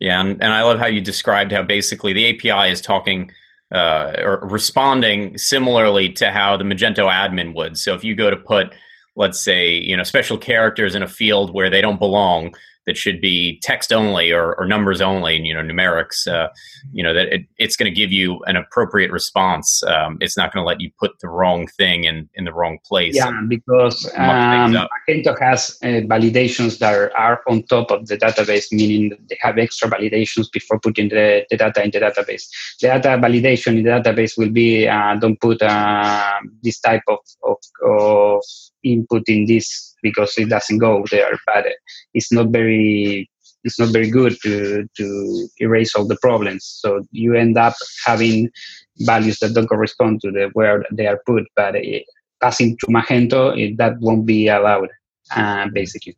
Yeah, 0.00 0.20
and, 0.20 0.42
and 0.42 0.52
I 0.52 0.62
love 0.62 0.78
how 0.78 0.86
you 0.86 1.00
described 1.00 1.52
how 1.52 1.62
basically 1.62 2.12
the 2.12 2.28
API 2.30 2.70
is 2.70 2.80
talking 2.80 3.30
uh, 3.72 4.14
or 4.18 4.40
responding 4.42 5.36
similarly 5.36 6.08
to 6.12 6.30
how 6.30 6.56
the 6.56 6.64
Magento 6.64 7.10
admin 7.10 7.54
would. 7.54 7.76
So 7.76 7.94
if 7.94 8.04
you 8.04 8.14
go 8.14 8.30
to 8.30 8.36
put, 8.36 8.74
let's 9.16 9.40
say, 9.40 9.74
you 9.74 9.96
know, 9.96 10.02
special 10.02 10.38
characters 10.38 10.94
in 10.94 11.02
a 11.02 11.08
field 11.08 11.52
where 11.52 11.70
they 11.70 11.80
don't 11.80 11.98
belong, 11.98 12.54
that 12.86 12.96
should 12.96 13.20
be 13.20 13.58
text 13.62 13.92
only 13.92 14.30
or, 14.30 14.54
or 14.54 14.66
numbers 14.66 15.00
only, 15.00 15.36
and 15.36 15.46
you 15.46 15.54
know, 15.54 15.60
numerics, 15.60 16.26
uh, 16.26 16.48
you 16.92 17.02
know, 17.02 17.14
that 17.14 17.32
it, 17.32 17.42
it's 17.58 17.76
going 17.76 17.90
to 17.90 17.94
give 17.94 18.12
you 18.12 18.40
an 18.46 18.56
appropriate 18.56 19.10
response. 19.10 19.82
Um, 19.84 20.18
it's 20.20 20.36
not 20.36 20.52
going 20.52 20.62
to 20.62 20.66
let 20.66 20.80
you 20.80 20.90
put 20.98 21.12
the 21.20 21.28
wrong 21.28 21.66
thing 21.66 22.04
in, 22.04 22.28
in 22.34 22.44
the 22.44 22.52
wrong 22.52 22.78
place. 22.86 23.16
Yeah, 23.16 23.40
because 23.48 24.04
um, 24.16 24.76
Magento 25.08 25.38
has 25.40 25.78
uh, 25.82 26.04
validations 26.06 26.78
that 26.78 26.94
are, 26.94 27.16
are, 27.16 27.42
on 27.48 27.62
top 27.64 27.90
of 27.90 28.06
the 28.06 28.16
database, 28.16 28.72
meaning 28.72 29.16
they 29.28 29.38
have 29.40 29.58
extra 29.58 29.88
validations 29.88 30.50
before 30.52 30.78
putting 30.78 31.08
the, 31.08 31.44
the 31.50 31.56
data 31.56 31.82
in 31.82 31.90
the 31.90 32.00
database. 32.00 32.48
The 32.80 32.88
data 32.88 33.08
validation 33.08 33.78
in 33.78 33.84
the 33.84 33.90
database 33.90 34.36
will 34.36 34.50
be 34.50 34.86
uh, 34.88 35.16
don't 35.16 35.40
put 35.40 35.62
uh, 35.62 36.40
this 36.62 36.80
type 36.80 37.02
of, 37.08 37.18
of, 37.42 37.56
of 37.82 38.42
input 38.82 39.28
in 39.28 39.46
this 39.46 39.93
because 40.04 40.32
it 40.36 40.50
doesn't 40.50 40.78
go 40.78 41.04
there, 41.10 41.36
but 41.46 41.66
it's 42.12 42.30
not 42.30 42.50
very 42.50 43.28
it's 43.64 43.80
not 43.80 43.92
very 43.92 44.10
good 44.10 44.36
to 44.42 44.86
to 44.96 45.48
erase 45.58 45.96
all 45.96 46.06
the 46.06 46.18
problems. 46.22 46.64
So 46.64 47.02
you 47.10 47.34
end 47.34 47.58
up 47.58 47.74
having 48.06 48.50
values 48.98 49.38
that 49.40 49.54
don't 49.54 49.66
correspond 49.66 50.20
to 50.20 50.30
the 50.30 50.50
where 50.52 50.84
they 50.92 51.08
are 51.08 51.20
put, 51.26 51.44
but 51.56 51.74
it, 51.74 52.04
passing 52.40 52.76
to 52.78 52.86
Magento, 52.86 53.58
it, 53.58 53.78
that 53.78 53.98
won't 54.00 54.26
be 54.26 54.48
allowed. 54.48 54.90
Uh, 55.34 55.66
basically, 55.72 56.14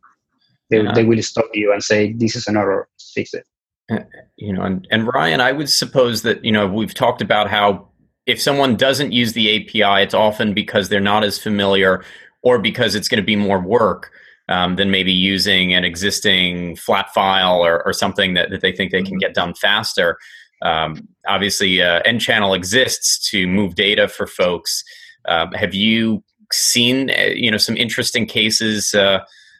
they, 0.69 0.81
yeah. 0.81 0.91
they 0.93 1.05
will 1.05 1.23
stop 1.23 1.49
you 1.53 1.71
and 1.71 1.81
say 1.81 2.13
this 2.13 2.35
is 2.35 2.45
an 2.47 2.57
error, 2.57 2.87
fix 3.15 3.33
it. 3.33 3.45
Uh, 3.89 3.99
you 4.35 4.51
know, 4.51 4.63
and, 4.63 4.85
and 4.91 5.07
Ryan, 5.07 5.39
I 5.39 5.53
would 5.53 5.69
suppose 5.69 6.21
that 6.23 6.43
you 6.43 6.51
know 6.51 6.67
we've 6.67 6.93
talked 6.93 7.21
about 7.21 7.49
how 7.49 7.87
if 8.25 8.41
someone 8.41 8.75
doesn't 8.75 9.13
use 9.13 9.31
the 9.31 9.47
API, 9.55 10.03
it's 10.03 10.13
often 10.13 10.53
because 10.53 10.89
they're 10.89 10.99
not 10.99 11.23
as 11.23 11.39
familiar 11.39 12.03
or 12.43 12.59
because 12.59 12.95
it's 12.95 13.07
going 13.07 13.21
to 13.21 13.25
be 13.25 13.35
more 13.35 13.59
work 13.59 14.11
um, 14.49 14.75
than 14.75 14.91
maybe 14.91 15.11
using 15.11 15.73
an 15.73 15.83
existing 15.83 16.75
flat 16.77 17.13
file 17.13 17.63
or, 17.63 17.85
or 17.85 17.93
something 17.93 18.33
that, 18.33 18.49
that 18.49 18.61
they 18.61 18.71
think 18.71 18.91
they 18.91 19.01
can 19.01 19.13
mm-hmm. 19.13 19.19
get 19.19 19.33
done 19.33 19.53
faster. 19.53 20.17
Um, 20.61 21.07
obviously, 21.27 21.81
uh, 21.81 22.01
nChannel 22.03 22.55
exists 22.55 23.29
to 23.29 23.47
move 23.47 23.75
data 23.75 24.07
for 24.07 24.25
folks. 24.25 24.83
Um, 25.27 25.51
have 25.51 25.73
you 25.73 26.23
seen 26.51 27.11
uh, 27.11 27.33
you 27.35 27.51
know 27.51 27.57
some 27.57 27.77
interesting 27.77 28.25
cases? 28.25 28.93
Uh, 28.93 29.19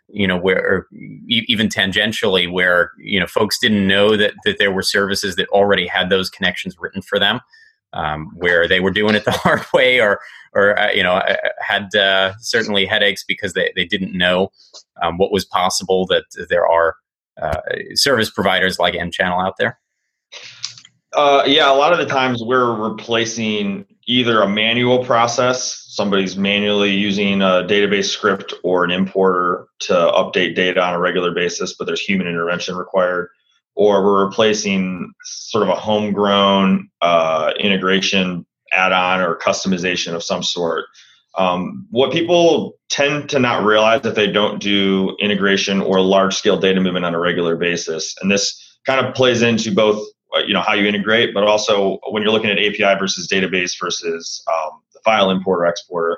you 0.09 0.25
know 0.25 0.37
where 0.37 0.87
even 1.27 1.67
tangentially 1.67 2.49
where 2.49 2.91
you 2.97 3.19
know 3.19 3.27
folks 3.27 3.59
didn't 3.59 3.85
know 3.87 4.15
that 4.15 4.33
that 4.45 4.57
there 4.57 4.71
were 4.71 4.81
services 4.81 5.35
that 5.35 5.49
already 5.49 5.85
had 5.85 6.09
those 6.09 6.29
connections 6.29 6.77
written 6.79 7.01
for 7.01 7.19
them 7.19 7.41
um, 7.93 8.31
where 8.35 8.67
they 8.67 8.79
were 8.79 8.91
doing 8.91 9.15
it 9.15 9.25
the 9.25 9.31
hard 9.43 9.65
way 9.73 9.99
or 9.99 10.19
or 10.53 10.79
uh, 10.79 10.91
you 10.91 11.03
know 11.03 11.13
uh, 11.13 11.35
had 11.59 11.93
uh, 11.95 12.33
certainly 12.39 12.85
headaches 12.85 13.23
because 13.23 13.53
they, 13.53 13.71
they 13.75 13.85
didn't 13.85 14.17
know 14.17 14.51
um, 15.01 15.17
what 15.17 15.31
was 15.31 15.45
possible 15.45 16.05
that 16.07 16.25
there 16.49 16.65
are 16.65 16.95
uh, 17.41 17.61
service 17.93 18.29
providers 18.29 18.79
like 18.79 18.93
nChannel 18.93 19.45
out 19.45 19.55
there? 19.57 19.79
Uh, 21.13 21.43
yeah 21.47 21.71
a 21.71 21.73
lot 21.73 21.93
of 21.93 21.99
the 21.99 22.05
times 22.05 22.43
we're 22.43 22.73
replacing 22.73 23.85
either 24.07 24.41
a 24.41 24.47
manual 24.47 25.03
process 25.05 25.85
somebody's 25.87 26.35
manually 26.35 26.91
using 26.91 27.41
a 27.41 27.63
database 27.63 28.09
script 28.09 28.53
or 28.63 28.83
an 28.83 28.91
importer 28.91 29.67
to 29.79 29.93
update 29.93 30.53
data 30.53 30.81
on 30.83 30.93
a 30.93 30.99
regular 30.99 31.33
basis 31.33 31.73
but 31.73 31.85
there's 31.85 32.01
human 32.01 32.27
intervention 32.27 32.75
required 32.75 33.29
or 33.77 34.03
we're 34.03 34.25
replacing 34.25 35.13
sort 35.23 35.61
of 35.61 35.69
a 35.69 35.75
homegrown 35.75 36.89
uh, 37.01 37.53
integration 37.59 38.43
add-on 38.73 39.21
or 39.21 39.37
customization 39.37 40.13
of 40.13 40.23
some 40.23 40.41
sort. 40.41 40.85
Um, 41.37 41.85
what 41.91 42.11
people 42.11 42.73
tend 42.89 43.29
to 43.29 43.39
not 43.39 43.63
realize 43.63 44.03
if 44.03 44.15
they 44.15 44.31
don't 44.31 44.59
do 44.59 45.15
integration 45.19 45.79
or 45.79 46.01
large-scale 46.01 46.59
data 46.59 46.81
movement 46.81 47.05
on 47.05 47.13
a 47.13 47.19
regular 47.19 47.55
basis, 47.55 48.15
and 48.19 48.31
this 48.31 48.79
kind 48.87 49.05
of 49.05 49.13
plays 49.13 49.43
into 49.43 49.71
both, 49.71 50.03
uh, 50.35 50.39
you 50.39 50.55
know, 50.55 50.61
how 50.61 50.73
you 50.73 50.87
integrate, 50.87 51.35
but 51.35 51.43
also 51.43 51.99
when 52.09 52.23
you're 52.23 52.31
looking 52.31 52.49
at 52.49 52.57
API 52.57 52.99
versus 52.99 53.27
database 53.31 53.73
versus 53.79 54.43
um, 54.51 54.81
the 54.93 54.99
file 55.05 55.29
importer 55.29 55.67
exporter. 55.67 56.17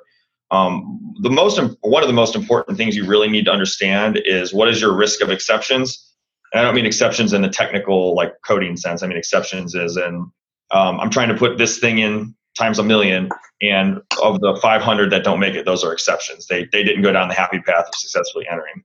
Um, 0.52 1.13
the 1.22 1.30
most 1.30 1.60
one 1.82 2.02
of 2.02 2.08
the 2.08 2.13
most 2.13 2.36
important 2.36 2.78
things 2.78 2.95
you 2.95 3.06
really 3.06 3.30
need 3.30 3.45
to 3.45 3.52
understand 3.52 4.19
is 4.24 4.54
what 4.54 4.69
is 4.69 4.82
your 4.82 4.95
risk 4.95 5.22
of 5.22 5.30
exceptions 5.30 6.09
and 6.53 6.62
I 6.62 6.63
don't 6.63 6.75
mean 6.75 6.85
exceptions 6.85 7.33
in 7.33 7.41
the 7.41 7.49
technical 7.49 8.15
like 8.15 8.33
coding 8.45 8.77
sense. 8.77 9.03
I 9.03 9.07
mean 9.07 9.17
exceptions 9.17 9.75
is 9.75 9.97
in 9.97 10.31
um, 10.71 10.99
I'm 10.99 11.09
trying 11.09 11.29
to 11.29 11.35
put 11.35 11.57
this 11.57 11.79
thing 11.79 11.99
in 11.99 12.35
times 12.57 12.79
a 12.79 12.83
million, 12.83 13.29
and 13.62 14.01
of 14.21 14.39
the 14.41 14.57
500 14.62 15.12
that 15.12 15.23
don't 15.23 15.39
make 15.39 15.55
it, 15.55 15.65
those 15.65 15.83
are 15.83 15.93
exceptions. 15.93 16.47
They 16.47 16.65
they 16.71 16.83
didn't 16.83 17.01
go 17.01 17.12
down 17.12 17.27
the 17.27 17.35
happy 17.35 17.59
path 17.59 17.88
of 17.88 17.95
successfully 17.95 18.47
entering. 18.49 18.83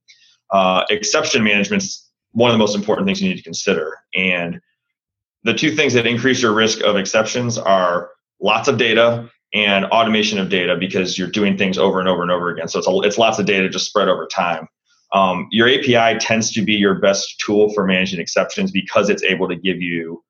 Uh, 0.51 0.85
exception 0.91 1.43
management's 1.43 2.11
one 2.33 2.51
of 2.51 2.55
the 2.55 2.59
most 2.59 2.75
important 2.75 3.07
things 3.07 3.23
you 3.23 3.29
need 3.29 3.37
to 3.37 3.43
consider, 3.43 3.97
and 4.15 4.61
the 5.45 5.55
two 5.55 5.75
things 5.75 5.93
that 5.93 6.07
increase 6.07 6.43
your 6.43 6.53
risk 6.53 6.83
of 6.83 6.97
exceptions 6.97 7.59
are 7.59 8.11
lots 8.41 8.69
of 8.69 8.79
data 8.79 9.31
and 9.53 9.85
automation 9.87 10.39
of 10.39 10.49
data 10.49 10.77
because 10.77 11.17
you're 11.17 11.29
doing 11.29 11.57
things 11.57 11.79
over 11.79 12.01
and 12.01 12.09
over 12.09 12.23
and 12.23 12.31
over 12.31 12.51
again. 12.51 12.67
So 12.67 12.79
it's 12.79 12.89
a, 12.89 13.01
it's 13.03 13.19
lots 13.19 13.39
of 13.39 13.47
data 13.47 13.69
just 13.69 13.87
spread 13.87 14.09
over 14.09 14.27
time. 14.27 14.67
Um, 15.15 15.49
your 15.51 15.69
API 15.69 16.19
tends 16.19 16.51
to 16.53 16.63
be 16.63 16.75
your 16.75 16.97
best 16.97 17.39
tool 17.39 17.73
for 17.73 17.87
managing 17.87 18.21
exceptions 18.21 18.73
because 18.73 19.09
it's 19.09 19.23
able 19.23 19.49
to 19.49 19.55
give 19.57 19.81
you 19.81 20.23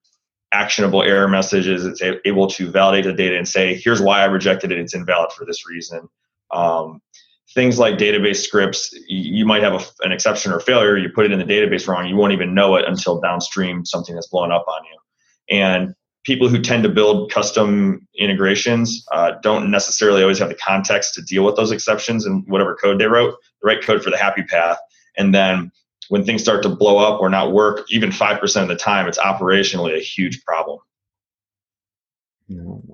actionable 0.52 1.02
error 1.02 1.26
messages. 1.26 1.84
It's 1.84 2.02
able 2.24 2.46
to 2.48 2.70
validate 2.70 3.04
the 3.04 3.12
data 3.12 3.36
and 3.36 3.48
say, 3.48 3.74
here's 3.74 4.00
why 4.00 4.20
I 4.20 4.26
rejected 4.26 4.70
it. 4.70 4.78
It's 4.78 4.94
invalid 4.94 5.32
for 5.32 5.44
this 5.46 5.66
reason. 5.66 6.08
Um, 6.52 7.00
things 7.54 7.78
like 7.78 7.96
database 7.96 8.36
scripts, 8.44 8.94
you 9.08 9.46
might 9.46 9.62
have 9.62 9.74
a, 9.74 10.04
an 10.04 10.12
exception 10.12 10.52
or 10.52 10.60
failure. 10.60 10.98
You 10.98 11.08
put 11.08 11.24
it 11.24 11.32
in 11.32 11.38
the 11.38 11.44
database 11.44 11.88
wrong. 11.88 12.06
You 12.06 12.16
won't 12.16 12.32
even 12.32 12.54
know 12.54 12.76
it 12.76 12.84
until 12.86 13.20
downstream 13.20 13.84
something 13.84 14.14
has 14.14 14.26
blown 14.26 14.52
up 14.52 14.66
on 14.68 14.82
you. 14.84 15.56
And 15.58 15.94
people 16.24 16.48
who 16.48 16.60
tend 16.60 16.82
to 16.82 16.88
build 16.88 17.30
custom 17.30 18.06
integrations 18.18 19.04
uh, 19.12 19.32
don't 19.42 19.70
necessarily 19.70 20.22
always 20.22 20.38
have 20.38 20.48
the 20.48 20.54
context 20.54 21.14
to 21.14 21.22
deal 21.22 21.44
with 21.44 21.56
those 21.56 21.70
exceptions 21.70 22.26
and 22.26 22.44
whatever 22.48 22.74
code 22.74 22.98
they 22.98 23.06
wrote, 23.06 23.34
the 23.62 23.66
right 23.66 23.82
code 23.82 24.02
for 24.02 24.10
the 24.10 24.16
happy 24.16 24.42
path. 24.42 24.78
And 25.16 25.34
then 25.34 25.70
when 26.08 26.24
things 26.24 26.42
start 26.42 26.62
to 26.62 26.68
blow 26.68 26.98
up 26.98 27.20
or 27.20 27.28
not 27.28 27.52
work, 27.52 27.84
even 27.90 28.10
5% 28.10 28.62
of 28.62 28.68
the 28.68 28.76
time, 28.76 29.06
it's 29.06 29.18
operationally 29.18 29.96
a 29.96 30.00
huge 30.00 30.42
problem. 30.44 30.78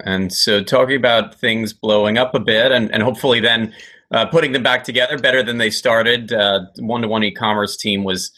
And 0.05 0.33
so, 0.33 0.62
talking 0.62 0.97
about 0.97 1.35
things 1.35 1.73
blowing 1.73 2.19
up 2.19 2.37
a 2.37 2.40
bit 2.40 2.71
and, 2.71 2.93
and 2.93 3.03
hopefully 3.03 3.40
then 3.40 3.75
uh, 4.12 4.27
putting 4.27 4.53
them 4.53 4.62
back 4.62 4.85
together 4.85 5.19
better 5.19 5.43
than 5.43 5.59
they 5.59 5.71
started, 5.71 6.33
One 6.79 7.03
to 7.03 7.09
One 7.09 7.25
e 7.25 7.33
commerce 7.33 7.77
team 7.77 8.05
was 8.05 8.31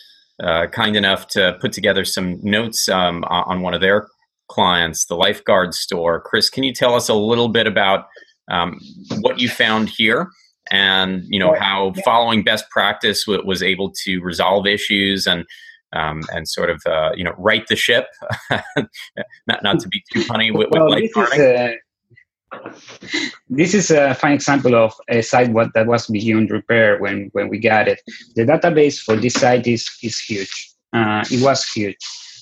uh, 0.43 0.69
kind 0.69 0.97
enough 0.97 1.27
to 1.29 1.59
put 1.61 1.73
together 1.73 2.07
some 2.07 2.41
notes 2.43 2.89
um, 2.89 3.25
on 3.25 3.61
one 3.61 3.75
of 3.75 3.83
their 3.83 4.09
clients, 4.49 5.07
the 5.07 5.17
Lifeguard 5.17 5.75
store. 5.75 6.21
Chris, 6.21 6.51
can 6.51 6.63
you 6.63 6.73
tell 6.73 6.95
us 6.95 7.09
a 7.09 7.15
little 7.15 7.49
bit 7.49 7.67
about 7.67 8.07
um, 8.51 8.79
what 9.21 9.41
you 9.41 9.49
found 9.49 9.89
here 9.89 10.29
and 10.71 11.25
you 11.29 11.39
know 11.39 11.55
how 11.55 11.93
following 12.05 12.43
best 12.43 12.69
practice 12.71 13.25
w- 13.25 13.45
was 13.45 13.63
able 13.63 13.91
to 14.05 14.21
resolve 14.21 14.67
issues 14.67 15.27
and 15.27 15.45
um, 15.93 16.23
and 16.33 16.49
sort 16.49 16.71
of 16.71 16.81
uh, 16.87 17.11
you 17.15 17.25
know 17.25 17.35
right 17.37 17.67
the 17.69 17.77
ship, 17.77 18.07
not 18.51 19.63
not 19.63 19.81
to 19.81 19.89
be 19.89 20.03
too 20.13 20.23
funny 20.23 20.51
with, 20.51 20.69
with 20.71 20.81
well, 20.81 20.95
this 20.95 21.11
is, 21.17 21.39
a, 21.39 21.77
this 23.49 23.75
is 23.75 23.91
a 23.91 24.15
fine 24.15 24.33
example 24.33 24.75
of 24.75 24.95
a 25.09 25.23
site 25.23 25.51
what 25.53 25.69
that 25.75 25.87
was 25.87 26.07
beyond 26.07 26.51
repair 26.51 26.99
when 26.99 27.29
when 27.33 27.49
we 27.49 27.59
got 27.59 27.89
it. 27.89 28.01
The 28.37 28.45
database 28.45 28.99
for 28.99 29.17
this 29.17 29.35
site 29.35 29.67
is 29.67 29.89
is 30.03 30.19
huge. 30.21 30.71
Uh, 30.93 31.25
it 31.31 31.43
was 31.43 31.67
huge 31.73 31.97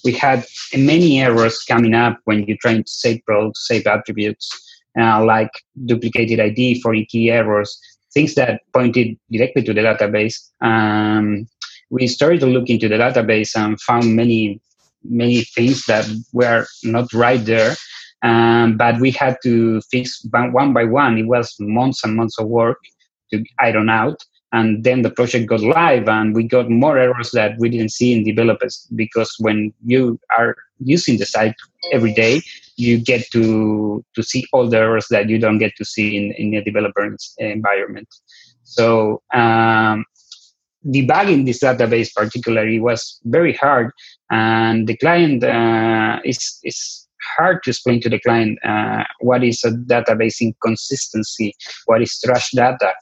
we 0.05 0.13
had 0.13 0.45
many 0.75 1.21
errors 1.21 1.63
coming 1.63 1.95
up 1.95 2.19
when 2.25 2.45
you're 2.45 2.57
trying 2.61 2.85
to 2.85 2.91
save 2.91 3.25
products, 3.25 3.67
save 3.67 3.87
attributes, 3.87 4.49
uh, 4.99 5.25
like 5.25 5.51
duplicated 5.85 6.41
ID 6.41 6.81
for 6.81 6.95
key 7.09 7.31
errors, 7.31 7.79
things 8.13 8.35
that 8.35 8.63
pointed 8.73 9.19
directly 9.31 9.63
to 9.63 9.75
the 9.75 9.81
database. 9.81 10.37
Um, 10.61 11.47
we 11.91 12.07
started 12.07 12.41
to 12.41 12.47
look 12.47 12.69
into 12.69 12.89
the 12.89 12.97
database 12.97 13.57
and 13.57 13.81
found 13.81 14.15
many, 14.15 14.61
many 15.05 15.43
things 15.43 15.85
that 15.87 16.07
were 16.33 16.67
not 16.85 17.13
right 17.13 17.45
there. 17.45 17.75
Um, 18.23 18.77
but 18.77 19.01
we 19.01 19.11
had 19.11 19.39
to 19.45 19.81
fix 19.91 20.25
one 20.31 20.73
by 20.73 20.85
one. 20.85 21.19
It 21.19 21.27
was 21.27 21.55
months 21.59 22.05
and 22.05 22.17
months 22.17 22.39
of 22.39 22.49
work 22.49 22.79
to 23.33 23.43
iron 23.59 23.89
out. 23.89 24.23
And 24.53 24.83
then 24.83 25.03
the 25.03 25.11
project 25.11 25.47
got 25.47 25.61
live, 25.61 26.09
and 26.09 26.35
we 26.35 26.43
got 26.43 26.69
more 26.69 26.99
errors 26.99 27.31
that 27.33 27.57
we 27.59 27.69
didn't 27.69 27.93
see 27.93 28.13
in 28.13 28.25
developers 28.25 28.87
because 28.97 29.33
when 29.39 29.73
you 29.87 30.19
are 30.37 30.57
using 30.81 31.19
the 31.19 31.27
site 31.27 31.55
every 31.93 32.13
day, 32.13 32.43
you 32.77 32.99
get 32.99 33.31
to 33.31 34.05
to 34.15 34.23
see 34.23 34.47
all 34.53 34.69
the 34.69 34.79
errors 34.79 35.07
that 35.11 35.29
you 35.29 35.39
don't 35.39 35.59
get 35.59 35.77
to 35.77 35.85
see 35.85 36.17
in, 36.17 36.33
in 36.33 36.55
a 36.55 36.65
developer 36.65 37.17
environment. 37.39 38.09
So 38.65 39.23
um, 39.33 40.05
debugging 40.87 41.47
this 41.47 41.61
database 41.61 42.13
particularly 42.15 42.81
was 42.81 43.21
very 43.25 43.53
hard, 43.53 43.93
and 44.31 44.89
the 44.89 44.97
client 44.97 45.45
uh, 45.45 46.19
is 46.25 46.59
is 46.65 47.07
hard 47.37 47.63
to 47.63 47.71
explain 47.71 48.01
to 48.01 48.09
the 48.09 48.21
client 48.21 48.59
uh, 48.65 49.05
what 49.21 49.45
is 49.45 49.63
a 49.65 49.71
database 49.71 50.41
inconsistency, 50.41 51.55
what 51.87 52.03
is 52.03 52.19
trash 52.19 52.51
data. 52.53 52.93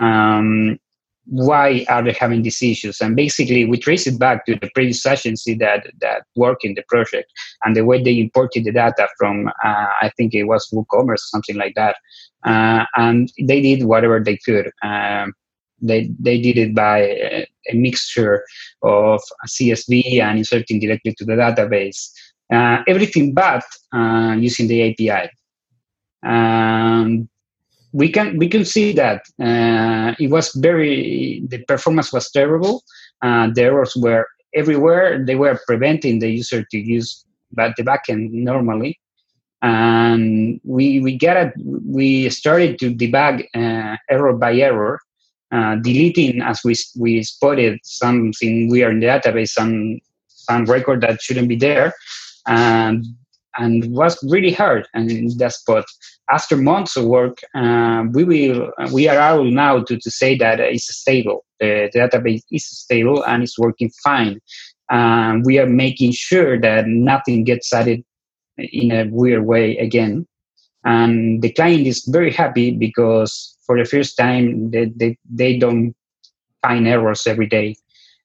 Um, 0.00 0.78
why 1.26 1.84
are 1.88 2.02
they 2.02 2.12
having 2.12 2.42
these 2.42 2.62
issues? 2.62 3.00
And 3.00 3.16
basically, 3.16 3.64
we 3.64 3.78
trace 3.78 4.06
it 4.06 4.18
back 4.18 4.46
to 4.46 4.54
the 4.54 4.70
previous 4.74 5.04
agency 5.04 5.54
that 5.54 5.86
that 6.00 6.22
worked 6.36 6.64
in 6.64 6.74
the 6.74 6.84
project 6.88 7.30
and 7.64 7.74
the 7.74 7.84
way 7.84 8.02
they 8.02 8.20
imported 8.20 8.64
the 8.64 8.72
data 8.72 9.08
from, 9.18 9.48
uh, 9.48 9.88
I 10.00 10.10
think 10.16 10.34
it 10.34 10.44
was 10.44 10.68
WooCommerce, 10.72 11.18
something 11.18 11.56
like 11.56 11.74
that. 11.74 11.96
Uh, 12.44 12.84
and 12.96 13.30
they 13.40 13.60
did 13.60 13.84
whatever 13.84 14.20
they 14.20 14.36
could. 14.36 14.70
Um, 14.82 15.34
they 15.82 16.10
they 16.18 16.40
did 16.40 16.56
it 16.56 16.74
by 16.74 16.98
a, 16.98 17.46
a, 17.70 17.74
mixture 17.74 18.44
of 18.82 19.20
CSV 19.46 20.20
and 20.22 20.38
inserting 20.38 20.80
directly 20.80 21.14
to 21.18 21.24
the 21.24 21.32
database. 21.32 22.10
Uh, 22.52 22.82
everything 22.86 23.34
but 23.34 23.64
uh, 23.92 24.36
using 24.38 24.68
the 24.68 24.90
API. 24.90 25.28
Um, 26.24 27.28
we 27.92 28.10
can 28.10 28.36
we 28.38 28.48
can 28.48 28.64
see 28.64 28.92
that 28.92 29.22
uh, 29.40 30.14
it 30.18 30.30
was 30.30 30.52
very 30.54 31.42
the 31.48 31.58
performance 31.64 32.12
was 32.12 32.30
terrible. 32.30 32.82
Uh, 33.22 33.48
the 33.54 33.62
errors 33.62 33.94
were 33.96 34.26
everywhere. 34.54 35.24
They 35.24 35.36
were 35.36 35.58
preventing 35.66 36.18
the 36.18 36.30
user 36.30 36.64
to 36.70 36.78
use 36.78 37.24
but 37.52 37.74
the 37.76 37.82
backend 37.82 38.30
normally. 38.32 38.98
And 39.62 40.60
we 40.64 41.00
we 41.00 41.16
get. 41.16 41.54
We 41.56 42.28
started 42.28 42.78
to 42.80 42.94
debug 42.94 43.44
uh, 43.54 43.96
error 44.10 44.32
by 44.34 44.54
error, 44.54 45.00
uh, 45.50 45.76
deleting 45.76 46.42
as 46.42 46.60
we 46.62 46.74
we 46.98 47.22
spotted 47.22 47.80
something 47.82 48.68
weird 48.68 48.92
in 48.92 49.00
the 49.00 49.06
database, 49.06 49.48
some 49.48 49.98
some 50.28 50.66
record 50.66 51.00
that 51.00 51.22
shouldn't 51.22 51.48
be 51.48 51.56
there, 51.56 51.94
and 52.46 53.06
and 53.58 53.90
was 53.94 54.18
really 54.30 54.52
hard 54.52 54.86
and 54.94 55.10
in 55.10 55.36
that 55.38 55.52
spot. 55.52 55.84
After 56.30 56.56
months 56.56 56.96
of 56.96 57.04
work, 57.06 57.38
uh, 57.54 58.04
we 58.12 58.24
will 58.24 58.70
we 58.92 59.08
are 59.08 59.34
able 59.34 59.50
now 59.50 59.82
to, 59.84 59.96
to 59.96 60.10
say 60.10 60.36
that 60.38 60.60
it's 60.60 60.94
stable. 60.94 61.44
The, 61.60 61.90
the 61.92 62.00
database 62.00 62.42
is 62.50 62.66
stable 62.66 63.22
and 63.24 63.42
it's 63.42 63.58
working 63.58 63.90
fine. 64.02 64.40
Um, 64.90 65.42
we 65.44 65.58
are 65.58 65.66
making 65.66 66.12
sure 66.12 66.60
that 66.60 66.86
nothing 66.86 67.44
gets 67.44 67.72
added 67.72 68.04
in 68.58 68.92
a 68.92 69.08
weird 69.10 69.46
way 69.46 69.76
again. 69.78 70.26
And 70.84 71.42
the 71.42 71.52
client 71.52 71.86
is 71.86 72.04
very 72.04 72.32
happy 72.32 72.70
because 72.70 73.56
for 73.66 73.76
the 73.76 73.84
first 73.84 74.16
time 74.16 74.70
they, 74.70 74.92
they, 74.94 75.18
they 75.28 75.58
don't 75.58 75.94
find 76.62 76.86
errors 76.86 77.26
every 77.26 77.46
day. 77.46 77.76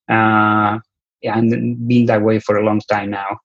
Uh, 0.10 0.80
and 1.24 1.88
been 1.88 2.08
that 2.08 2.24
way 2.24 2.40
for 2.40 2.58
a 2.58 2.64
long 2.64 2.82
time 2.90 3.12
now. 3.12 3.38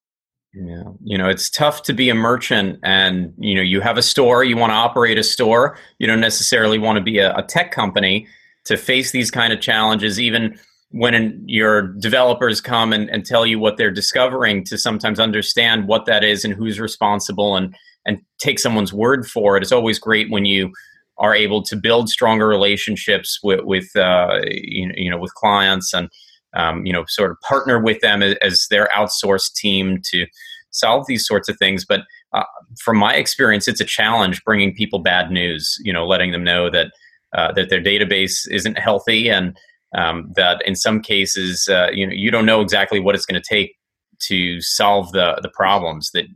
Yeah. 0.58 0.84
You 1.04 1.18
know, 1.18 1.28
it's 1.28 1.50
tough 1.50 1.82
to 1.82 1.92
be 1.92 2.08
a 2.08 2.14
merchant 2.14 2.78
and, 2.82 3.34
you 3.36 3.54
know, 3.54 3.60
you 3.60 3.82
have 3.82 3.98
a 3.98 4.02
store, 4.02 4.42
you 4.42 4.56
want 4.56 4.70
to 4.70 4.74
operate 4.74 5.18
a 5.18 5.22
store, 5.22 5.76
you 5.98 6.06
don't 6.06 6.20
necessarily 6.20 6.78
want 6.78 6.96
to 6.96 7.02
be 7.02 7.18
a, 7.18 7.36
a 7.36 7.42
tech 7.42 7.72
company 7.72 8.26
to 8.64 8.78
face 8.78 9.10
these 9.10 9.30
kind 9.30 9.52
of 9.52 9.60
challenges, 9.60 10.18
even 10.18 10.58
when 10.92 11.44
your 11.46 11.82
developers 11.82 12.62
come 12.62 12.94
and, 12.94 13.10
and 13.10 13.26
tell 13.26 13.44
you 13.44 13.58
what 13.58 13.76
they're 13.76 13.90
discovering 13.90 14.64
to 14.64 14.78
sometimes 14.78 15.20
understand 15.20 15.88
what 15.88 16.06
that 16.06 16.24
is 16.24 16.42
and 16.42 16.54
who's 16.54 16.80
responsible 16.80 17.54
and, 17.54 17.74
and 18.06 18.22
take 18.38 18.58
someone's 18.58 18.94
word 18.94 19.26
for 19.26 19.58
it. 19.58 19.62
It's 19.62 19.72
always 19.72 19.98
great 19.98 20.30
when 20.30 20.46
you 20.46 20.72
are 21.18 21.34
able 21.34 21.62
to 21.64 21.76
build 21.76 22.08
stronger 22.08 22.48
relationships 22.48 23.40
with, 23.42 23.60
with 23.64 23.94
uh, 23.94 24.40
you, 24.46 24.90
you 24.96 25.10
know, 25.10 25.18
with 25.18 25.34
clients 25.34 25.92
and, 25.92 26.08
um, 26.56 26.84
you 26.84 26.92
know, 26.92 27.04
sort 27.06 27.30
of 27.30 27.40
partner 27.40 27.78
with 27.80 28.00
them 28.00 28.22
as, 28.22 28.34
as, 28.42 28.66
their 28.70 28.88
outsourced 28.96 29.54
team 29.54 30.00
to 30.10 30.26
solve 30.70 31.06
these 31.06 31.26
sorts 31.26 31.48
of 31.48 31.56
things. 31.58 31.84
But 31.84 32.00
uh, 32.32 32.44
from 32.82 32.96
my 32.96 33.14
experience, 33.14 33.68
it's 33.68 33.80
a 33.80 33.84
challenge 33.84 34.42
bringing 34.44 34.74
people 34.74 34.98
bad 34.98 35.30
news. 35.30 35.76
You 35.84 35.92
know, 35.92 36.06
letting 36.06 36.32
them 36.32 36.42
know 36.42 36.70
that 36.70 36.92
uh, 37.34 37.52
that 37.52 37.68
their 37.68 37.82
database 37.82 38.48
isn't 38.50 38.78
healthy 38.78 39.28
and 39.28 39.56
um, 39.94 40.32
that 40.36 40.62
in 40.66 40.74
some 40.74 41.00
cases, 41.00 41.68
uh, 41.68 41.88
you 41.92 42.06
know, 42.06 42.12
you 42.12 42.30
don't 42.30 42.46
know 42.46 42.60
exactly 42.60 43.00
what 43.00 43.14
it's 43.14 43.26
going 43.26 43.40
to 43.40 43.48
take 43.48 43.76
to 44.20 44.60
solve 44.60 45.12
the 45.12 45.38
the 45.42 45.50
problems. 45.50 46.10
That 46.12 46.26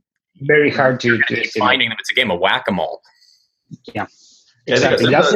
very 0.43 0.71
hard 0.71 1.01
to, 1.01 1.19
to 1.19 1.51
finding 1.59 1.89
them. 1.89 1.99
It's 2.01 2.11
a 2.11 2.15
game 2.15 2.31
of 2.31 2.41
whack 2.41 2.65
a 2.69 2.73
mole. 2.73 3.01
Yeah, 3.95 4.07
exactly. 4.67 5.11
That's 5.11 5.35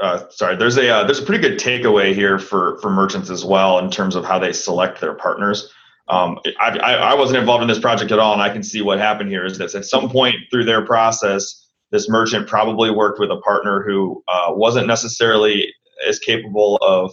uh, 0.00 0.28
sorry, 0.30 0.56
there's 0.56 0.76
a 0.76 0.88
uh, 0.88 1.04
there's 1.04 1.18
a 1.18 1.24
pretty 1.24 1.42
good 1.42 1.58
takeaway 1.58 2.14
here 2.14 2.38
for 2.38 2.78
for 2.78 2.90
merchants 2.90 3.30
as 3.30 3.44
well 3.44 3.78
in 3.78 3.90
terms 3.90 4.14
of 4.14 4.24
how 4.24 4.38
they 4.38 4.52
select 4.52 5.00
their 5.00 5.14
partners. 5.14 5.72
Um, 6.08 6.38
I, 6.58 6.78
I, 6.78 6.92
I 6.94 7.14
wasn't 7.14 7.38
involved 7.38 7.62
in 7.62 7.68
this 7.68 7.78
project 7.78 8.12
at 8.12 8.18
all, 8.18 8.32
and 8.32 8.40
I 8.40 8.48
can 8.48 8.62
see 8.62 8.80
what 8.80 8.98
happened 8.98 9.28
here 9.28 9.44
is 9.44 9.58
that 9.58 9.74
at 9.74 9.84
some 9.84 10.08
point 10.08 10.36
through 10.50 10.64
their 10.64 10.84
process, 10.84 11.68
this 11.90 12.08
merchant 12.08 12.48
probably 12.48 12.90
worked 12.90 13.20
with 13.20 13.30
a 13.30 13.40
partner 13.40 13.82
who 13.82 14.22
uh, 14.28 14.46
wasn't 14.50 14.86
necessarily 14.86 15.72
as 16.08 16.18
capable 16.18 16.76
of 16.76 17.12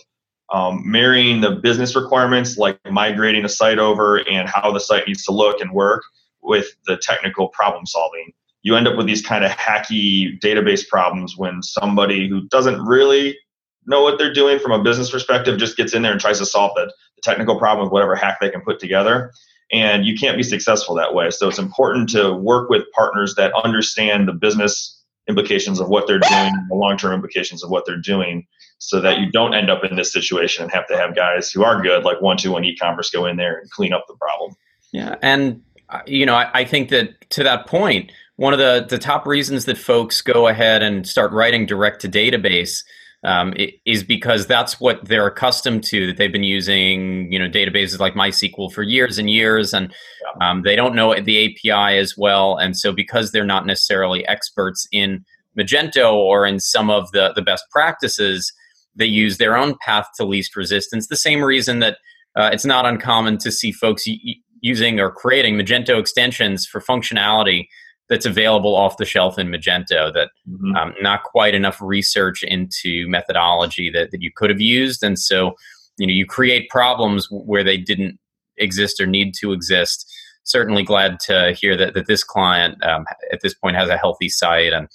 um, 0.53 0.81
marrying 0.89 1.41
the 1.41 1.51
business 1.51 1.95
requirements, 1.95 2.57
like 2.57 2.79
migrating 2.89 3.43
a 3.43 3.49
site 3.49 3.79
over 3.79 4.17
and 4.29 4.47
how 4.47 4.71
the 4.71 4.79
site 4.79 5.07
needs 5.07 5.25
to 5.25 5.31
look 5.31 5.59
and 5.59 5.71
work, 5.71 6.03
with 6.41 6.75
the 6.85 6.97
technical 6.97 7.49
problem 7.49 7.85
solving 7.85 8.31
you 8.65 8.75
end 8.75 8.87
up 8.87 8.97
with 8.97 9.05
these 9.05 9.21
kind 9.21 9.45
of 9.45 9.51
hacky 9.51 10.39
database 10.39 10.85
problems 10.87 11.37
when 11.37 11.61
somebody 11.61 12.27
who 12.27 12.47
doesn't 12.47 12.81
really 12.81 13.37
know 13.85 14.01
what 14.01 14.17
they're 14.17 14.33
doing 14.33 14.57
from 14.57 14.71
a 14.71 14.81
business 14.81 15.11
perspective 15.11 15.59
just 15.59 15.77
gets 15.77 15.93
in 15.93 16.01
there 16.01 16.11
and 16.11 16.19
tries 16.19 16.39
to 16.39 16.45
solve 16.45 16.71
the, 16.75 16.91
technical 17.23 17.57
problem 17.57 17.83
with 17.83 17.91
whatever 17.91 18.13
hack 18.13 18.37
they 18.39 18.51
can 18.51 18.61
put 18.61 18.79
together. 18.79 19.31
And 19.71 20.05
you 20.05 20.15
can't 20.15 20.37
be 20.37 20.43
successful 20.43 20.93
that 20.95 21.15
way. 21.15 21.31
So 21.31 21.47
it's 21.47 21.57
important 21.57 22.07
to 22.09 22.33
work 22.33 22.69
with 22.69 22.83
partners 22.93 23.33
that 23.35 23.51
understand 23.63 24.27
the 24.27 24.33
business 24.33 25.01
implications 25.27 25.79
of 25.79 25.89
what 25.89 26.05
they're 26.05 26.19
doing 26.19 26.51
the 26.69 26.75
long-term 26.75 27.13
implications 27.13 27.63
of 27.63 27.71
what 27.71 27.83
they're 27.87 27.97
doing 27.97 28.45
so 28.77 29.01
that 29.01 29.17
you 29.17 29.31
don't 29.31 29.55
end 29.55 29.71
up 29.71 29.83
in 29.83 29.95
this 29.95 30.13
situation 30.13 30.61
and 30.61 30.71
have 30.71 30.85
to 30.85 30.95
have 30.95 31.15
guys 31.15 31.49
who 31.49 31.63
are 31.63 31.81
good 31.81 32.03
like 32.03 32.21
one 32.21 32.37
two 32.37 32.51
one 32.51 32.63
e-commerce 32.63 33.09
go 33.09 33.25
in 33.25 33.37
there 33.37 33.57
and 33.57 33.71
clean 33.71 33.91
up 33.91 34.05
the 34.07 34.13
problem. 34.17 34.55
Yeah 34.91 35.15
and 35.23 35.63
uh, 35.89 36.01
you 36.05 36.27
know 36.27 36.35
I, 36.35 36.51
I 36.53 36.63
think 36.63 36.89
that 36.89 37.27
to 37.31 37.43
that 37.43 37.65
point 37.65 38.11
one 38.37 38.53
of 38.53 38.59
the, 38.59 38.85
the 38.87 38.97
top 38.97 39.25
reasons 39.25 39.65
that 39.65 39.77
folks 39.77 40.21
go 40.21 40.47
ahead 40.47 40.83
and 40.83 41.07
start 41.07 41.31
writing 41.31 41.65
direct 41.65 42.01
to 42.01 42.09
database 42.09 42.83
um, 43.23 43.53
is 43.85 44.03
because 44.03 44.45
that's 44.45 44.79
what 44.79 45.03
they're 45.05 45.25
accustomed 45.25 45.83
to 45.85 46.05
that 46.05 46.17
they've 46.17 46.31
been 46.31 46.43
using 46.43 47.31
you 47.31 47.39
know 47.39 47.49
databases 47.49 47.99
like 47.99 48.13
mysql 48.13 48.71
for 48.71 48.83
years 48.83 49.17
and 49.17 49.29
years 49.29 49.73
and 49.73 49.93
um, 50.41 50.61
they 50.61 50.75
don't 50.75 50.93
know 50.93 51.19
the 51.19 51.45
api 51.45 51.97
as 51.97 52.15
well 52.15 52.57
and 52.57 52.77
so 52.77 52.91
because 52.91 53.31
they're 53.31 53.43
not 53.43 53.65
necessarily 53.65 54.27
experts 54.27 54.87
in 54.91 55.25
magento 55.57 56.13
or 56.13 56.45
in 56.45 56.59
some 56.59 56.89
of 56.91 57.11
the, 57.13 57.31
the 57.35 57.41
best 57.41 57.63
practices 57.71 58.53
they 58.95 59.05
use 59.05 59.37
their 59.37 59.57
own 59.57 59.75
path 59.81 60.07
to 60.15 60.25
least 60.25 60.55
resistance. 60.55 61.07
The 61.07 61.15
same 61.15 61.43
reason 61.43 61.79
that 61.79 61.97
uh, 62.35 62.49
it's 62.51 62.65
not 62.65 62.85
uncommon 62.85 63.37
to 63.39 63.51
see 63.51 63.71
folks 63.71 64.07
y- 64.07 64.35
using 64.61 64.99
or 64.99 65.11
creating 65.11 65.55
magento 65.55 65.99
extensions 65.99 66.65
for 66.65 66.81
functionality 66.81 67.67
that's 68.09 68.25
available 68.25 68.75
off 68.75 68.97
the 68.97 69.05
shelf 69.05 69.39
in 69.39 69.47
Magento 69.47 70.13
that 70.13 70.29
mm-hmm. 70.47 70.75
um, 70.75 70.93
not 71.01 71.23
quite 71.23 71.55
enough 71.55 71.81
research 71.81 72.43
into 72.43 73.07
methodology 73.07 73.89
that, 73.89 74.11
that 74.11 74.21
you 74.21 74.31
could 74.35 74.49
have 74.49 74.61
used. 74.61 75.03
And 75.03 75.17
so, 75.17 75.55
you 75.97 76.05
know, 76.05 76.13
you 76.13 76.25
create 76.25 76.69
problems 76.69 77.27
where 77.31 77.63
they 77.63 77.77
didn't 77.77 78.19
exist 78.57 78.99
or 78.99 79.07
need 79.07 79.33
to 79.35 79.53
exist. 79.53 80.11
Certainly 80.43 80.83
glad 80.83 81.19
to 81.21 81.53
hear 81.59 81.75
that, 81.77 81.95
that 81.95 82.07
this 82.07 82.23
client 82.23 82.83
um, 82.83 83.05
at 83.31 83.41
this 83.41 83.55
point 83.55 83.75
has 83.75 83.89
a 83.89 83.97
healthy 83.97 84.29
site 84.29 84.73
and, 84.73 84.87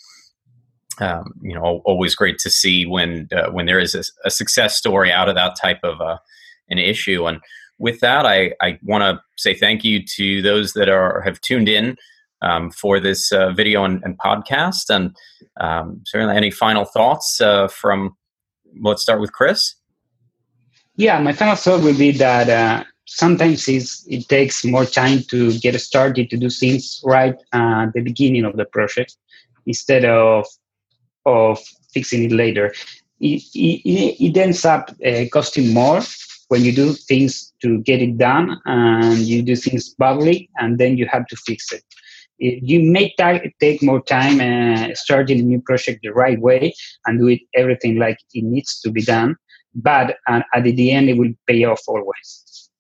um, 1.01 1.33
you 1.43 1.55
know, 1.55 1.83
always 1.85 2.15
great 2.15 2.39
to 2.39 2.51
see 2.51 2.87
when 2.87 3.27
uh, 3.35 3.51
when 3.51 3.67
there 3.67 3.81
is 3.81 3.95
a, 3.95 4.05
a, 4.27 4.31
success 4.31 4.77
story 4.77 5.11
out 5.11 5.31
of 5.31 5.35
that 5.35 5.57
type 5.61 5.81
of 5.83 6.01
uh, 6.01 6.19
an 6.69 6.79
issue. 6.79 7.27
And 7.27 7.41
with 7.79 8.01
that, 8.01 8.27
I, 8.27 8.53
I 8.61 8.79
want 8.83 9.03
to 9.03 9.21
say 9.39 9.55
thank 9.55 9.83
you 9.83 10.05
to 10.17 10.43
those 10.43 10.75
that 10.75 10.91
are 10.91 11.23
have 11.23 11.41
tuned 11.41 11.71
in 11.71 11.97
um, 12.43 12.71
for 12.71 13.01
this 13.01 13.33
uh, 13.33 13.51
video 13.53 13.85
and, 13.85 14.03
and, 14.05 14.19
podcast. 14.19 14.89
And 14.89 15.15
um, 15.61 16.03
certainly, 16.07 16.37
any 16.37 16.51
final 16.51 16.85
thoughts 16.85 17.41
uh, 17.41 17.69
from? 17.69 18.17
Let's 18.81 19.03
start 19.03 19.21
with 19.21 19.33
Chris. 19.33 19.75
Yeah, 20.97 21.21
my 21.21 21.33
final 21.33 21.57
thought 21.57 21.83
would 21.83 21.99
be 21.99 22.13
that 22.13 22.49
uh, 22.49 22.85
sometimes 23.07 23.67
it 23.69 24.29
takes 24.29 24.65
more 24.65 24.85
time 24.85 25.23
to 25.31 25.59
get 25.59 25.81
started 25.81 26.31
to 26.31 26.37
do 26.37 26.51
things 26.51 27.01
right 27.05 27.37
at 27.53 27.93
the 27.95 28.01
beginning 28.01 28.45
of 28.45 28.57
the 28.57 28.65
project 28.65 29.17
instead 29.67 30.05
of 30.05 30.47
of 31.27 31.59
fixing 31.93 32.25
it 32.25 32.33
later. 32.33 32.73
It, 33.21 33.43
it, 33.55 34.25
it 34.25 34.37
ends 34.37 34.65
up 34.65 34.91
uh, 35.05 35.25
costing 35.33 35.75
more 35.75 36.01
when 36.49 36.65
you 36.65 36.73
do 36.73 36.93
things 36.93 37.53
to 37.63 37.81
get 37.83 38.03
it 38.03 38.19
done 38.19 38.61
and 38.65 39.19
you 39.19 39.43
do 39.43 39.55
things 39.55 39.95
badly 39.95 40.49
and 40.57 40.79
then 40.79 40.97
you 40.97 41.07
have 41.07 41.27
to 41.27 41.37
fix 41.37 41.73
it. 41.73 41.85
You 42.41 42.81
may 42.91 43.15
t- 43.19 43.55
take 43.61 43.83
more 43.83 44.03
time 44.03 44.41
uh, 44.41 44.95
starting 44.95 45.41
a 45.41 45.43
new 45.43 45.61
project 45.61 46.01
the 46.03 46.11
right 46.11 46.41
way 46.41 46.75
and 47.07 47.19
do 47.19 47.29
it 47.29 47.41
everything 47.55 47.99
like 47.99 48.19
it 48.33 48.45
needs 48.45 48.81
to 48.81 48.91
be 48.91 49.03
done, 49.03 49.37
but 49.75 50.17
uh, 50.27 50.41
at 50.55 50.65
the 50.65 50.91
end 50.91 51.11
it 51.11 51.19
will 51.19 51.33
pay 51.47 51.65
off 51.65 51.83
always. 51.87 52.71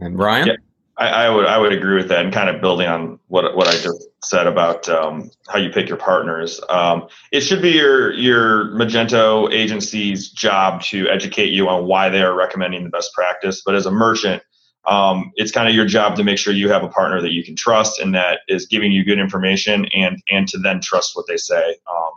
And 0.00 0.18
ryan 0.18 0.46
Yeah. 0.48 0.56
I, 0.98 1.08
I, 1.08 1.30
would 1.30 1.46
I 1.46 1.58
would 1.58 1.72
agree 1.72 1.96
with 1.96 2.08
that, 2.08 2.24
and 2.24 2.32
kind 2.32 2.50
of 2.50 2.60
building 2.60 2.86
on 2.86 3.18
what 3.28 3.56
what 3.56 3.66
I 3.66 3.72
just 3.72 4.08
said 4.24 4.46
about 4.46 4.88
um, 4.88 5.30
how 5.48 5.58
you 5.58 5.70
pick 5.70 5.88
your 5.88 5.96
partners. 5.96 6.60
Um, 6.68 7.08
it 7.32 7.40
should 7.40 7.62
be 7.62 7.70
your 7.70 8.12
your 8.12 8.66
Magento 8.72 9.50
agency's 9.52 10.30
job 10.30 10.82
to 10.82 11.08
educate 11.08 11.50
you 11.50 11.68
on 11.68 11.86
why 11.86 12.10
they 12.10 12.22
are 12.22 12.34
recommending 12.34 12.84
the 12.84 12.90
best 12.90 13.12
practice. 13.14 13.62
But 13.64 13.74
as 13.74 13.86
a 13.86 13.90
merchant, 13.90 14.42
um, 14.86 15.32
it's 15.36 15.52
kind 15.52 15.68
of 15.68 15.74
your 15.74 15.86
job 15.86 16.16
to 16.16 16.24
make 16.24 16.38
sure 16.38 16.52
you 16.52 16.68
have 16.70 16.82
a 16.82 16.88
partner 16.88 17.20
that 17.22 17.32
you 17.32 17.44
can 17.44 17.54
trust 17.54 18.00
and 18.00 18.14
that 18.14 18.40
is 18.48 18.66
giving 18.66 18.92
you 18.92 19.04
good 19.04 19.18
information, 19.18 19.86
and 19.94 20.22
and 20.30 20.48
to 20.48 20.58
then 20.58 20.80
trust 20.80 21.12
what 21.14 21.26
they 21.28 21.36
say. 21.36 21.76
Um, 21.90 22.12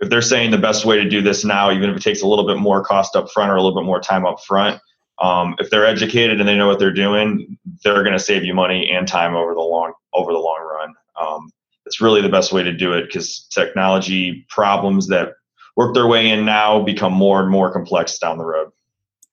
if 0.00 0.10
they're 0.10 0.22
saying 0.22 0.50
the 0.50 0.58
best 0.58 0.84
way 0.84 0.96
to 0.96 1.08
do 1.08 1.22
this 1.22 1.44
now, 1.44 1.70
even 1.70 1.88
if 1.88 1.96
it 1.96 2.02
takes 2.02 2.22
a 2.22 2.26
little 2.26 2.46
bit 2.46 2.58
more 2.58 2.84
cost 2.84 3.14
up 3.14 3.30
front 3.30 3.50
or 3.50 3.56
a 3.56 3.62
little 3.62 3.78
bit 3.80 3.86
more 3.86 4.00
time 4.00 4.26
up 4.26 4.42
front 4.42 4.80
um, 5.22 5.54
if 5.58 5.70
they're 5.70 5.86
educated 5.86 6.40
and 6.40 6.48
they 6.48 6.56
know 6.56 6.66
what 6.66 6.80
they're 6.80 6.92
doing, 6.92 7.56
they're 7.84 8.02
going 8.02 8.12
to 8.12 8.18
save 8.18 8.44
you 8.44 8.54
money 8.54 8.90
and 8.90 9.06
time 9.06 9.34
over 9.34 9.54
the 9.54 9.60
long 9.60 9.92
over 10.12 10.32
the 10.32 10.38
long 10.38 10.60
run. 10.60 10.94
Um, 11.20 11.50
it's 11.86 12.00
really 12.00 12.20
the 12.20 12.28
best 12.28 12.52
way 12.52 12.62
to 12.62 12.72
do 12.72 12.92
it 12.92 13.04
because 13.04 13.46
technology 13.50 14.44
problems 14.48 15.08
that 15.08 15.34
work 15.76 15.94
their 15.94 16.06
way 16.06 16.28
in 16.28 16.44
now 16.44 16.82
become 16.82 17.12
more 17.12 17.40
and 17.40 17.50
more 17.50 17.72
complex 17.72 18.18
down 18.18 18.36
the 18.36 18.44
road. 18.44 18.70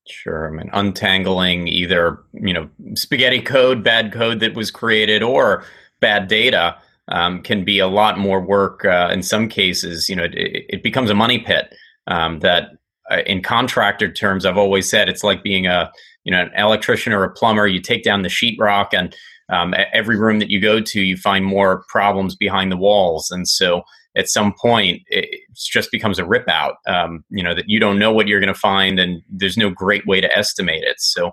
Sure. 0.10 0.48
I 0.48 0.52
mean, 0.52 0.70
untangling 0.74 1.68
either 1.68 2.20
you 2.34 2.54
know 2.54 2.70
spaghetti 2.96 3.42
code, 3.42 3.84
bad 3.84 4.12
code 4.12 4.40
that 4.40 4.56
was 4.56 4.72
created, 4.72 5.22
or 5.22 5.64
bad 6.00 6.28
data 6.28 6.76
um, 7.10 7.42
can 7.42 7.64
be 7.64 7.80
a 7.80 7.88
lot 7.88 8.18
more 8.18 8.42
work. 8.42 8.86
Uh, 8.86 9.10
in 9.12 9.22
some 9.24 9.48
cases, 9.48 10.10
you 10.10 10.16
know, 10.16 10.24
it, 10.24 10.34
it 10.36 10.84
becomes 10.84 11.10
a 11.10 11.16
money 11.16 11.40
pit 11.40 11.74
um, 12.08 12.40
that 12.40 12.72
uh, 13.12 13.22
in 13.26 13.42
contractor 13.42 14.12
terms, 14.12 14.46
I've 14.46 14.58
always 14.58 14.90
said 14.90 15.10
it's 15.10 15.24
like 15.24 15.44
being 15.44 15.68
a 15.68 15.92
you 16.24 16.32
know 16.32 16.42
an 16.42 16.52
electrician 16.58 17.14
or 17.14 17.24
a 17.24 17.32
plumber. 17.32 17.68
You 17.68 17.82
take 17.82 18.04
down 18.04 18.24
the 18.24 18.30
sheetrock, 18.30 18.88
and 18.94 19.16
um, 19.50 19.74
every 19.94 20.18
room 20.18 20.40
that 20.40 20.50
you 20.50 20.60
go 20.60 20.80
to, 20.80 21.02
you 21.02 21.18
find 21.18 21.46
more 21.46 21.84
problems 21.90 22.36
behind 22.36 22.72
the 22.72 22.78
walls. 22.78 23.32
And 23.32 23.48
so, 23.48 23.84
at 24.16 24.30
some 24.30 24.54
point, 24.60 25.02
it 25.08 25.42
just 25.56 25.92
becomes 25.92 26.20
a 26.20 26.26
rip 26.26 26.48
out. 26.48 26.76
Um, 26.88 27.24
you 27.30 27.44
know 27.44 27.56
that 27.56 27.70
you 27.70 27.80
don't 27.80 28.00
know 28.00 28.12
what 28.12 28.28
you're 28.28 28.40
going 28.40 28.54
to 28.54 28.60
find, 28.60 29.00
and 29.00 29.22
there's 29.30 29.58
no 29.58 29.70
great 29.70 30.06
way 30.06 30.22
to 30.22 30.38
estimate 30.38 30.84
it. 30.84 31.00
So. 31.00 31.32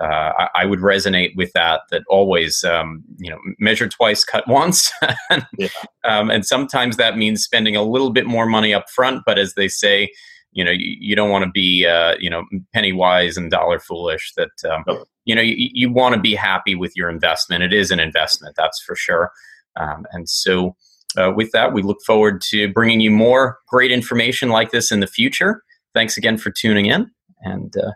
Uh, 0.00 0.32
I, 0.36 0.48
I, 0.62 0.66
would 0.66 0.80
resonate 0.80 1.36
with 1.36 1.52
that. 1.52 1.82
That 1.92 2.02
always, 2.08 2.64
um, 2.64 3.04
you 3.18 3.30
know, 3.30 3.38
measure 3.60 3.88
twice, 3.88 4.24
cut 4.24 4.42
once, 4.48 4.90
and, 5.30 5.46
yeah. 5.56 5.68
um, 6.02 6.32
and 6.32 6.44
sometimes 6.44 6.96
that 6.96 7.16
means 7.16 7.44
spending 7.44 7.76
a 7.76 7.82
little 7.84 8.10
bit 8.10 8.26
more 8.26 8.44
money 8.44 8.74
up 8.74 8.90
front. 8.90 9.22
But 9.24 9.38
as 9.38 9.54
they 9.54 9.68
say, 9.68 10.10
you 10.54 10.64
know 10.64 10.70
you, 10.70 10.96
you 10.98 11.14
don't 11.14 11.30
want 11.30 11.44
to 11.44 11.50
be 11.50 11.86
uh, 11.86 12.14
you 12.18 12.30
know 12.30 12.44
penny 12.72 12.92
wise 12.92 13.36
and 13.36 13.50
dollar 13.50 13.78
foolish 13.78 14.32
that 14.36 14.64
um, 14.70 14.84
nope. 14.86 15.06
you 15.24 15.34
know 15.34 15.42
you, 15.42 15.68
you 15.72 15.92
want 15.92 16.14
to 16.14 16.20
be 16.20 16.34
happy 16.34 16.74
with 16.74 16.92
your 16.96 17.10
investment 17.10 17.62
it 17.62 17.72
is 17.72 17.90
an 17.90 18.00
investment 18.00 18.54
that's 18.56 18.82
for 18.82 18.96
sure 18.96 19.30
um, 19.76 20.06
and 20.12 20.28
so 20.28 20.74
uh, 21.16 21.32
with 21.34 21.50
that 21.52 21.72
we 21.72 21.82
look 21.82 21.98
forward 22.06 22.40
to 22.40 22.72
bringing 22.72 23.00
you 23.00 23.10
more 23.10 23.58
great 23.68 23.90
information 23.90 24.48
like 24.48 24.70
this 24.70 24.90
in 24.90 25.00
the 25.00 25.06
future. 25.06 25.62
Thanks 25.94 26.16
again 26.16 26.38
for 26.38 26.50
tuning 26.50 26.86
in 26.86 27.10
and 27.42 27.74
uh, 27.76 27.92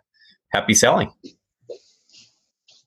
happy 0.53 0.75
selling 0.75 1.13